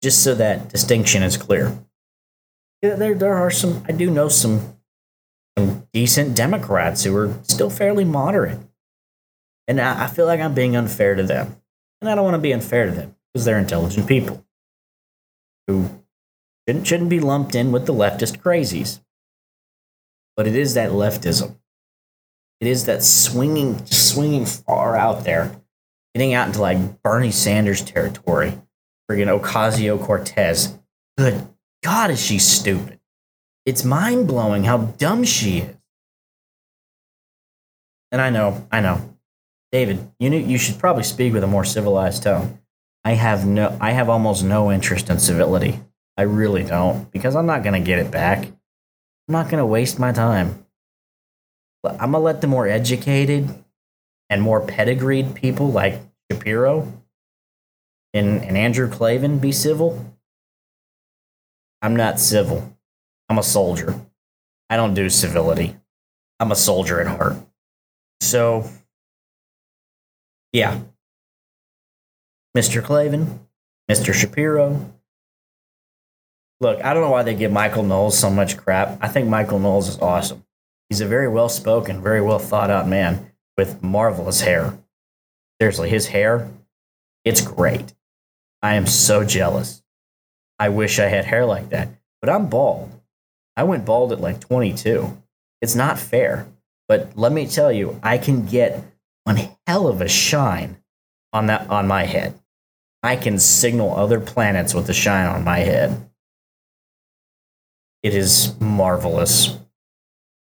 just 0.05 0.23
so 0.23 0.35
that 0.35 0.69
distinction 0.69 1.23
is 1.23 1.39
clear. 1.39 1.77
yeah, 2.83 2.95
there 2.95 3.15
there 3.15 3.35
are 3.35 3.51
some. 3.51 3.83
I 3.89 3.93
do 3.93 4.11
know 4.11 4.29
some 4.29 4.77
some 5.59 5.89
decent 5.95 6.37
Democrats 6.37 7.05
who 7.05 7.17
are 7.17 7.35
still 7.43 7.71
fairly 7.71 8.05
moderate, 8.05 8.61
and 9.67 9.81
I, 9.81 10.05
I 10.05 10.07
feel 10.09 10.27
like 10.27 10.41
I'm 10.41 10.55
being 10.55 10.77
unfair 10.77 11.15
to 11.15 11.23
them, 11.23 11.57
and 12.01 12.11
I 12.11 12.15
don't 12.15 12.25
want 12.25 12.35
to 12.35 12.41
be 12.41 12.53
unfair 12.53 12.85
to 12.85 12.93
them 12.93 13.17
because 13.33 13.47
they're 13.47 13.59
intelligent 13.59 14.07
people 14.07 14.45
who 15.67 15.89
shouldn't 16.69 16.87
shouldn't 16.87 17.09
be 17.09 17.21
lumped 17.21 17.55
in 17.55 17.73
with 17.73 17.87
the 17.87 17.95
leftist 17.95 18.39
crazies. 18.39 19.01
But 20.37 20.47
it 20.47 20.55
is 20.55 20.75
that 20.75 20.91
leftism. 20.91 21.57
It 22.61 22.69
is 22.69 22.85
that 22.85 23.03
swinging, 23.03 23.87
swinging 23.87 24.45
far 24.45 24.97
out 24.97 25.25
there, 25.25 25.63
getting 26.15 26.35
out 26.35 26.49
into 26.49 26.61
like 26.61 27.03
Bernie 27.03 27.31
Sanders 27.31 27.81
territory, 27.81 28.61
friggin' 29.11 29.41
Ocasio 29.41 30.01
Cortez. 30.01 30.79
Good 31.17 31.47
God, 31.83 32.11
is 32.11 32.25
she 32.25 32.39
stupid? 32.39 32.99
It's 33.67 33.85
mind 33.85 34.27
blowing 34.27 34.65
how 34.65 34.79
dumb 34.79 35.25
she 35.25 35.59
is. 35.59 35.77
And 38.11 38.21
I 38.21 38.31
know, 38.31 38.67
I 38.71 38.81
know, 38.81 39.17
David, 39.73 40.09
you 40.19 40.31
knew, 40.31 40.39
you 40.39 40.57
should 40.57 40.79
probably 40.79 41.03
speak 41.03 41.33
with 41.33 41.43
a 41.43 41.49
more 41.49 41.65
civilized 41.65 42.23
tone. 42.23 42.61
I 43.05 43.13
have 43.13 43.47
no, 43.47 43.77
I 43.81 43.91
have 43.91 44.09
almost 44.09 44.45
no 44.45 44.71
interest 44.71 45.11
in 45.11 45.19
civility. 45.19 45.81
I 46.17 46.23
really 46.23 46.63
don't 46.63 47.11
because 47.11 47.35
I'm 47.35 47.47
not 47.47 47.65
gonna 47.65 47.81
get 47.81 47.99
it 47.99 48.11
back. 48.11 48.45
I'm 48.47 49.33
not 49.33 49.51
gonna 49.51 49.67
waste 49.67 49.99
my 49.99 50.13
time. 50.13 50.65
I'm 51.85 52.13
gonna 52.13 52.21
let 52.21 52.41
the 52.41 52.47
more 52.47 52.69
educated 52.69 53.53
and 54.31 54.41
more 54.41 54.61
pedigreed 54.61 55.35
people 55.35 55.71
like 55.71 56.01
Shapiro 56.31 57.04
and, 58.15 58.43
and 58.45 58.57
Andrew 58.57 58.89
Klavan 58.89 59.39
be 59.39 59.53
civil. 59.53 60.17
I'm 61.83 61.97
not 61.97 62.21
civil. 62.21 62.79
I'm 63.29 63.39
a 63.39 63.43
soldier. 63.43 64.01
I 64.71 64.77
don't 64.77 64.95
do 64.95 65.11
civility. 65.11 65.77
I'm 66.41 66.53
a 66.53 66.57
soldier 66.57 67.01
at 67.01 67.09
heart. 67.09 67.37
So, 68.21 68.71
yeah. 70.53 70.81
Mr. 72.57 72.83
Klavan, 72.83 73.41
Mr. 73.91 74.15
Shapiro. 74.15 74.93
Look, 76.61 76.83
I 76.83 76.95
don't 76.95 77.03
know 77.03 77.11
why 77.11 77.25
they 77.25 77.35
give 77.35 77.51
Michael 77.53 77.83
Knowles 77.83 78.17
so 78.17 78.31
much 78.31 78.57
crap. 78.57 78.97
I 79.01 79.09
think 79.09 79.29
Michael 79.29 79.59
Knowles 79.59 79.89
is 79.89 79.99
awesome. 79.99 80.45
He's 80.89 81.01
a 81.01 81.07
very 81.07 81.29
well 81.29 81.49
spoken, 81.49 82.01
very 82.01 82.21
well 82.21 82.39
thought 82.39 82.71
out 82.71 82.87
man 82.87 83.33
with 83.59 83.83
marvelous 83.83 84.43
hair. 84.43 84.79
Seriously, 85.61 85.89
his 85.91 86.07
hair, 86.07 86.49
it's 87.25 87.41
great. 87.41 87.93
I 88.65 88.77
am 88.77 88.87
so 88.87 89.25
jealous. 89.25 89.83
I 90.59 90.71
wish 90.71 90.99
I 90.99 91.05
had 91.05 91.27
hair 91.27 91.45
like 91.45 91.69
that, 91.69 91.91
but 92.23 92.31
I'm 92.31 92.49
bald. 92.49 92.99
I 93.59 93.65
went 93.65 93.85
bald 93.85 94.11
at 94.11 94.23
like 94.23 94.41
22. 94.41 95.19
It's 95.61 95.75
not 95.75 95.99
fair, 95.99 96.49
but 96.89 97.13
let 97.15 97.31
me 97.31 97.47
tell 97.47 97.71
you, 97.71 98.01
I 98.03 98.17
can 98.17 98.47
get 98.47 98.83
one 99.25 99.51
hell 99.67 99.87
of 99.87 100.01
a 100.01 100.09
shine 100.09 100.79
on 101.31 101.49
that 101.49 101.69
on 101.69 101.87
my 101.87 102.05
head. 102.05 102.41
I 103.03 103.17
can 103.17 103.39
signal 103.39 103.95
other 103.95 104.19
planets 104.19 104.73
with 104.73 104.87
the 104.87 104.95
shine 104.95 105.27
on 105.27 105.45
my 105.45 105.59
head. 105.59 106.09
It 108.03 108.15
is 108.15 108.59
marvelous. 108.61 109.59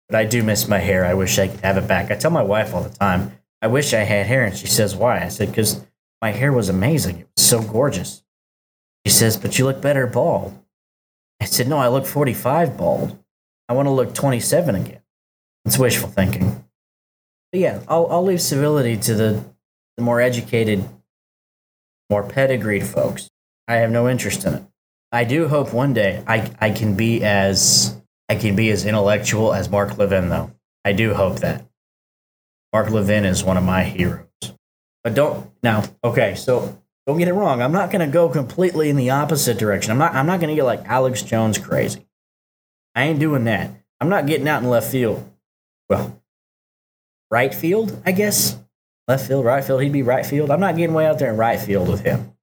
But 0.08 0.14
I 0.14 0.24
do 0.24 0.44
miss 0.44 0.68
my 0.68 0.78
hair. 0.78 1.04
I 1.04 1.14
wish 1.14 1.36
I 1.40 1.48
could 1.48 1.60
have 1.62 1.78
it 1.78 1.88
back. 1.88 2.12
I 2.12 2.14
tell 2.14 2.30
my 2.30 2.44
wife 2.44 2.74
all 2.74 2.84
the 2.84 2.96
time, 2.96 3.32
I 3.60 3.66
wish 3.66 3.92
I 3.92 4.04
had 4.04 4.26
hair. 4.26 4.44
And 4.44 4.56
she 4.56 4.68
says, 4.68 4.94
Why? 4.94 5.20
I 5.24 5.28
said, 5.28 5.48
Because 5.48 5.84
my 6.24 6.30
hair 6.30 6.54
was 6.54 6.70
amazing. 6.70 7.18
It 7.18 7.28
was 7.36 7.44
so 7.44 7.60
gorgeous. 7.60 8.24
She 9.04 9.12
says, 9.12 9.36
But 9.36 9.58
you 9.58 9.66
look 9.66 9.82
better 9.82 10.06
bald. 10.06 10.58
I 11.38 11.44
said, 11.44 11.68
No, 11.68 11.76
I 11.76 11.88
look 11.88 12.06
45 12.06 12.78
bald. 12.78 13.18
I 13.68 13.74
want 13.74 13.88
to 13.88 13.92
look 13.92 14.14
27 14.14 14.74
again. 14.74 15.02
It's 15.66 15.78
wishful 15.78 16.08
thinking. 16.08 16.64
But 17.52 17.60
yeah, 17.60 17.82
I'll, 17.88 18.06
I'll 18.06 18.24
leave 18.24 18.40
civility 18.40 18.96
to 18.96 19.14
the, 19.14 19.44
the 19.98 20.02
more 20.02 20.18
educated, 20.18 20.88
more 22.08 22.22
pedigreed 22.22 22.86
folks. 22.86 23.28
I 23.68 23.74
have 23.74 23.90
no 23.90 24.08
interest 24.08 24.46
in 24.46 24.54
it. 24.54 24.62
I 25.12 25.24
do 25.24 25.48
hope 25.48 25.74
one 25.74 25.92
day 25.92 26.24
I, 26.26 26.50
I 26.58 26.70
can 26.70 26.94
be 26.94 27.22
as 27.22 28.00
I 28.30 28.36
can 28.36 28.56
be 28.56 28.70
as 28.70 28.86
intellectual 28.86 29.52
as 29.52 29.68
Mark 29.68 29.98
Levin, 29.98 30.30
though. 30.30 30.52
I 30.86 30.94
do 30.94 31.12
hope 31.12 31.40
that. 31.40 31.66
Mark 32.72 32.88
Levin 32.88 33.26
is 33.26 33.44
one 33.44 33.58
of 33.58 33.64
my 33.64 33.84
heroes. 33.84 34.24
But 35.04 35.14
don't 35.14 35.50
now, 35.62 35.84
okay, 36.02 36.34
so 36.34 36.82
don't 37.06 37.18
get 37.18 37.28
it 37.28 37.34
wrong. 37.34 37.62
I'm 37.62 37.72
not 37.72 37.90
gonna 37.90 38.08
go 38.08 38.28
completely 38.28 38.88
in 38.88 38.96
the 38.96 39.10
opposite 39.10 39.58
direction. 39.58 39.92
I'm 39.92 39.98
not 39.98 40.14
I'm 40.14 40.26
not 40.26 40.40
gonna 40.40 40.54
get 40.54 40.64
like 40.64 40.84
Alex 40.86 41.22
Jones 41.22 41.58
crazy. 41.58 42.06
I 42.94 43.04
ain't 43.04 43.20
doing 43.20 43.44
that. 43.44 43.70
I'm 44.00 44.08
not 44.08 44.26
getting 44.26 44.48
out 44.48 44.62
in 44.62 44.68
left 44.68 44.90
field. 44.90 45.30
Well, 45.88 46.20
right 47.30 47.54
field, 47.54 48.02
I 48.04 48.12
guess. 48.12 48.58
Left 49.06 49.28
field, 49.28 49.44
right 49.44 49.62
field, 49.62 49.82
he'd 49.82 49.92
be 49.92 50.02
right 50.02 50.24
field. 50.24 50.50
I'm 50.50 50.60
not 50.60 50.76
getting 50.76 50.94
way 50.94 51.06
out 51.06 51.18
there 51.18 51.30
in 51.30 51.36
right 51.36 51.60
field 51.60 51.88
with 51.88 52.00
him. 52.00 52.34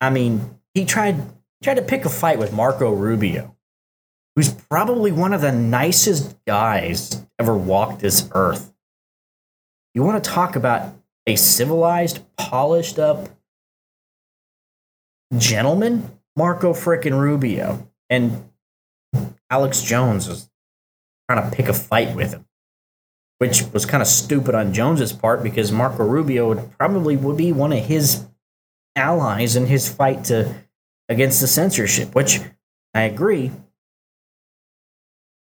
I 0.00 0.08
mean, 0.08 0.58
he 0.72 0.86
tried 0.86 1.20
tried 1.62 1.74
to 1.74 1.82
pick 1.82 2.06
a 2.06 2.08
fight 2.08 2.38
with 2.38 2.52
Marco 2.52 2.90
Rubio 2.90 3.54
who's 4.36 4.52
probably 4.52 5.12
one 5.12 5.32
of 5.32 5.40
the 5.40 5.52
nicest 5.52 6.36
guys 6.46 7.24
ever 7.38 7.56
walked 7.56 8.00
this 8.00 8.28
earth. 8.32 8.72
You 9.94 10.02
want 10.02 10.22
to 10.22 10.30
talk 10.30 10.56
about 10.56 10.94
a 11.26 11.36
civilized, 11.36 12.20
polished 12.36 12.98
up 12.98 13.28
gentleman? 15.36 16.20
Marco 16.36 16.72
frickin' 16.72 17.18
Rubio. 17.18 17.88
And 18.10 18.50
Alex 19.50 19.82
Jones 19.82 20.28
was 20.28 20.50
trying 21.28 21.48
to 21.48 21.56
pick 21.56 21.68
a 21.68 21.72
fight 21.72 22.14
with 22.14 22.32
him, 22.32 22.46
which 23.38 23.62
was 23.72 23.86
kind 23.86 24.02
of 24.02 24.08
stupid 24.08 24.54
on 24.54 24.72
Jones's 24.72 25.12
part 25.12 25.42
because 25.42 25.72
Marco 25.72 26.04
Rubio 26.04 26.48
would 26.48 26.76
probably 26.78 27.16
would 27.16 27.36
be 27.36 27.52
one 27.52 27.72
of 27.72 27.84
his 27.84 28.26
allies 28.96 29.56
in 29.56 29.66
his 29.66 29.88
fight 29.88 30.24
to 30.24 30.54
against 31.08 31.40
the 31.40 31.46
censorship, 31.46 32.14
which 32.14 32.40
I 32.94 33.02
agree 33.02 33.52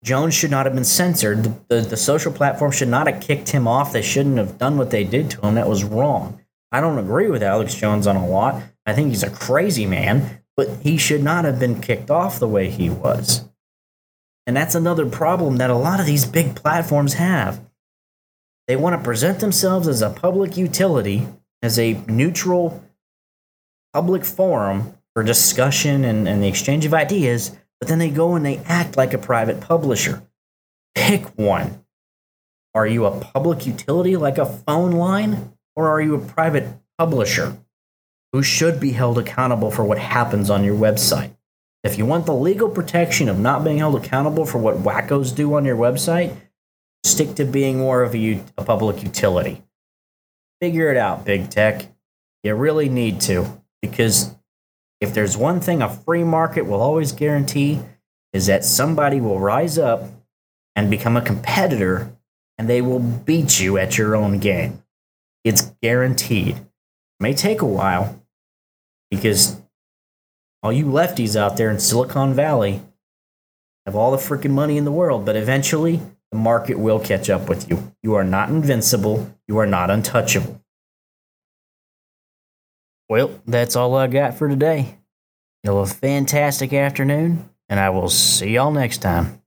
Jones 0.04 0.34
should 0.34 0.52
not 0.52 0.66
have 0.66 0.74
been 0.74 0.84
censored. 0.84 1.44
The, 1.44 1.56
the, 1.68 1.82
the, 1.82 1.98
social 1.98 2.32
platform 2.32 2.72
should 2.72 2.88
not 2.88 3.08
have 3.08 3.22
kicked 3.22 3.50
him 3.50 3.68
off. 3.68 3.94
They 3.94 4.02
shouldn't 4.02 4.38
have 4.38 4.58
done 4.58 4.78
what 4.78 4.90
they 4.90 5.04
did 5.04 5.30
to 5.32 5.42
him. 5.42 5.56
That 5.56 5.70
was 5.70 5.84
wrong. 5.84 6.42
I 6.72 6.82
don't 6.82 6.98
agree 6.98 7.30
with 7.30 7.44
Alex 7.44 7.76
Jones 7.76 8.08
on 8.08 8.16
a 8.16 8.28
lot. 8.28 8.64
I 8.86 8.94
think 8.94 9.10
he's 9.10 9.24
a 9.24 9.30
crazy 9.30 9.86
man, 9.86 10.42
but 10.58 10.70
he 10.82 10.98
should 10.98 11.22
not 11.22 11.46
have 11.46 11.60
been 11.60 11.82
kicked 11.82 12.10
off 12.10 12.40
the 12.40 12.48
way 12.48 12.70
he 12.70 12.90
was. 12.90 13.48
And 14.48 14.58
that's 14.58 14.74
another 14.74 15.06
problem 15.06 15.58
that 15.58 15.70
a 15.70 15.76
lot 15.76 16.00
of 16.00 16.08
these 16.08 16.26
big 16.26 16.56
platforms 16.56 17.14
have. 17.14 17.64
They 18.68 18.76
want 18.76 18.98
to 18.98 19.04
present 19.04 19.40
themselves 19.40 19.88
as 19.88 20.02
a 20.02 20.10
public 20.10 20.58
utility, 20.58 21.28
as 21.62 21.78
a 21.78 21.94
neutral 22.08 22.84
public 23.94 24.26
forum 24.26 24.96
for 25.14 25.24
discussion 25.24 26.04
and, 26.06 26.28
and 26.28 26.42
the 26.42 26.48
exchange 26.48 26.86
of 26.86 26.94
ideas 26.94 27.56
but 27.82 27.88
then 27.90 28.00
they 28.00 28.10
go 28.10 28.36
and 28.36 28.46
they 28.46 28.60
act 28.60 28.96
like 28.96 29.14
a 29.14 29.18
private 29.18 29.60
publisher. 29.60 30.22
Pick 30.94 31.26
one. 31.38 31.84
Are 32.76 32.88
you 32.88 33.06
a 33.06 33.20
public 33.20 33.66
utility 33.66 34.16
like 34.16 34.38
a 34.38 34.46
phone 34.46 34.92
line, 34.92 35.54
or 35.76 35.90
are 35.90 36.00
you 36.00 36.16
a 36.16 36.26
private 36.26 36.68
publisher 36.98 37.58
who 38.32 38.44
should 38.44 38.80
be 38.80 38.92
held 38.92 39.18
accountable 39.18 39.72
for 39.72 39.84
what 39.84 39.98
happens 39.98 40.50
on 40.50 40.64
your 40.64 40.78
website? 40.78 41.36
If 41.84 41.98
you 41.98 42.06
want 42.06 42.28
the 42.28 42.36
legal 42.36 42.70
protection 42.70 43.28
of 43.28 43.40
not 43.40 43.64
being 43.64 43.80
held 43.80 43.96
accountable 43.96 44.46
for 44.46 44.60
what 44.60 44.84
wackos 44.84 45.36
do 45.36 45.56
on 45.56 45.66
your 45.66 45.76
website, 45.76 46.36
stick 47.04 47.36
to 47.36 47.46
being 47.46 47.80
more 47.80 48.04
of 48.04 48.14
a, 48.14 48.42
a 48.58 48.64
public 48.64 49.02
utility. 49.02 49.64
Figure 50.62 50.92
it 50.92 50.98
out, 50.98 51.26
big 51.26 51.50
tech. 51.50 51.88
You 52.44 52.54
really 52.54 52.90
need 52.90 53.22
to, 53.22 53.64
because 53.82 54.36
if 55.02 55.14
there's 55.14 55.36
one 55.36 55.60
thing 55.60 55.82
a 55.82 55.90
free 55.90 56.24
market 56.24 56.68
will 56.68 56.82
always 56.82 57.12
guarantee, 57.12 57.80
is 58.32 58.46
that 58.46 58.64
somebody 58.64 59.20
will 59.20 59.40
rise 59.40 59.78
up 59.78 60.04
and 60.76 60.90
become 60.90 61.18
a 61.18 61.22
competitor 61.22 62.16
and 62.58 62.70
they 62.70 62.82
will 62.82 63.00
beat 63.00 63.60
you 63.60 63.78
at 63.78 63.98
your 63.98 64.16
own 64.16 64.38
game. 64.38 64.84
It's 65.44 65.74
guaranteed. 65.82 66.56
It 66.58 66.66
may 67.20 67.34
take 67.34 67.62
a 67.62 67.66
while 67.66 68.24
because 69.10 69.60
all 70.62 70.72
you 70.72 70.86
lefties 70.86 71.36
out 71.36 71.58
there 71.58 71.72
in 71.72 71.80
Silicon 71.80 72.34
Valley 72.36 72.82
have 73.86 73.96
all 73.96 74.12
the 74.12 74.18
freaking 74.18 74.52
money 74.52 74.78
in 74.78 74.86
the 74.86 74.92
world, 74.92 75.26
but 75.26 75.36
eventually 75.36 76.00
the 76.32 76.38
market 76.38 76.78
will 76.78 77.00
catch 77.00 77.30
up 77.30 77.50
with 77.50 77.70
you. 77.70 77.94
You 78.04 78.14
are 78.14 78.24
not 78.24 78.50
invincible, 78.50 79.36
you 79.48 79.58
are 79.58 79.66
not 79.66 79.90
untouchable. 79.90 80.61
Well, 83.12 83.42
that's 83.46 83.76
all 83.76 83.94
I 83.96 84.08
got 84.08 84.38
for 84.38 84.48
today. 84.48 84.98
You'll 85.66 85.84
have 85.84 85.92
a 85.92 85.94
fantastic 85.94 86.72
afternoon, 86.72 87.50
and 87.68 87.78
I 87.78 87.90
will 87.90 88.08
see 88.08 88.52
y'all 88.52 88.72
next 88.72 89.00
time. 89.00 89.41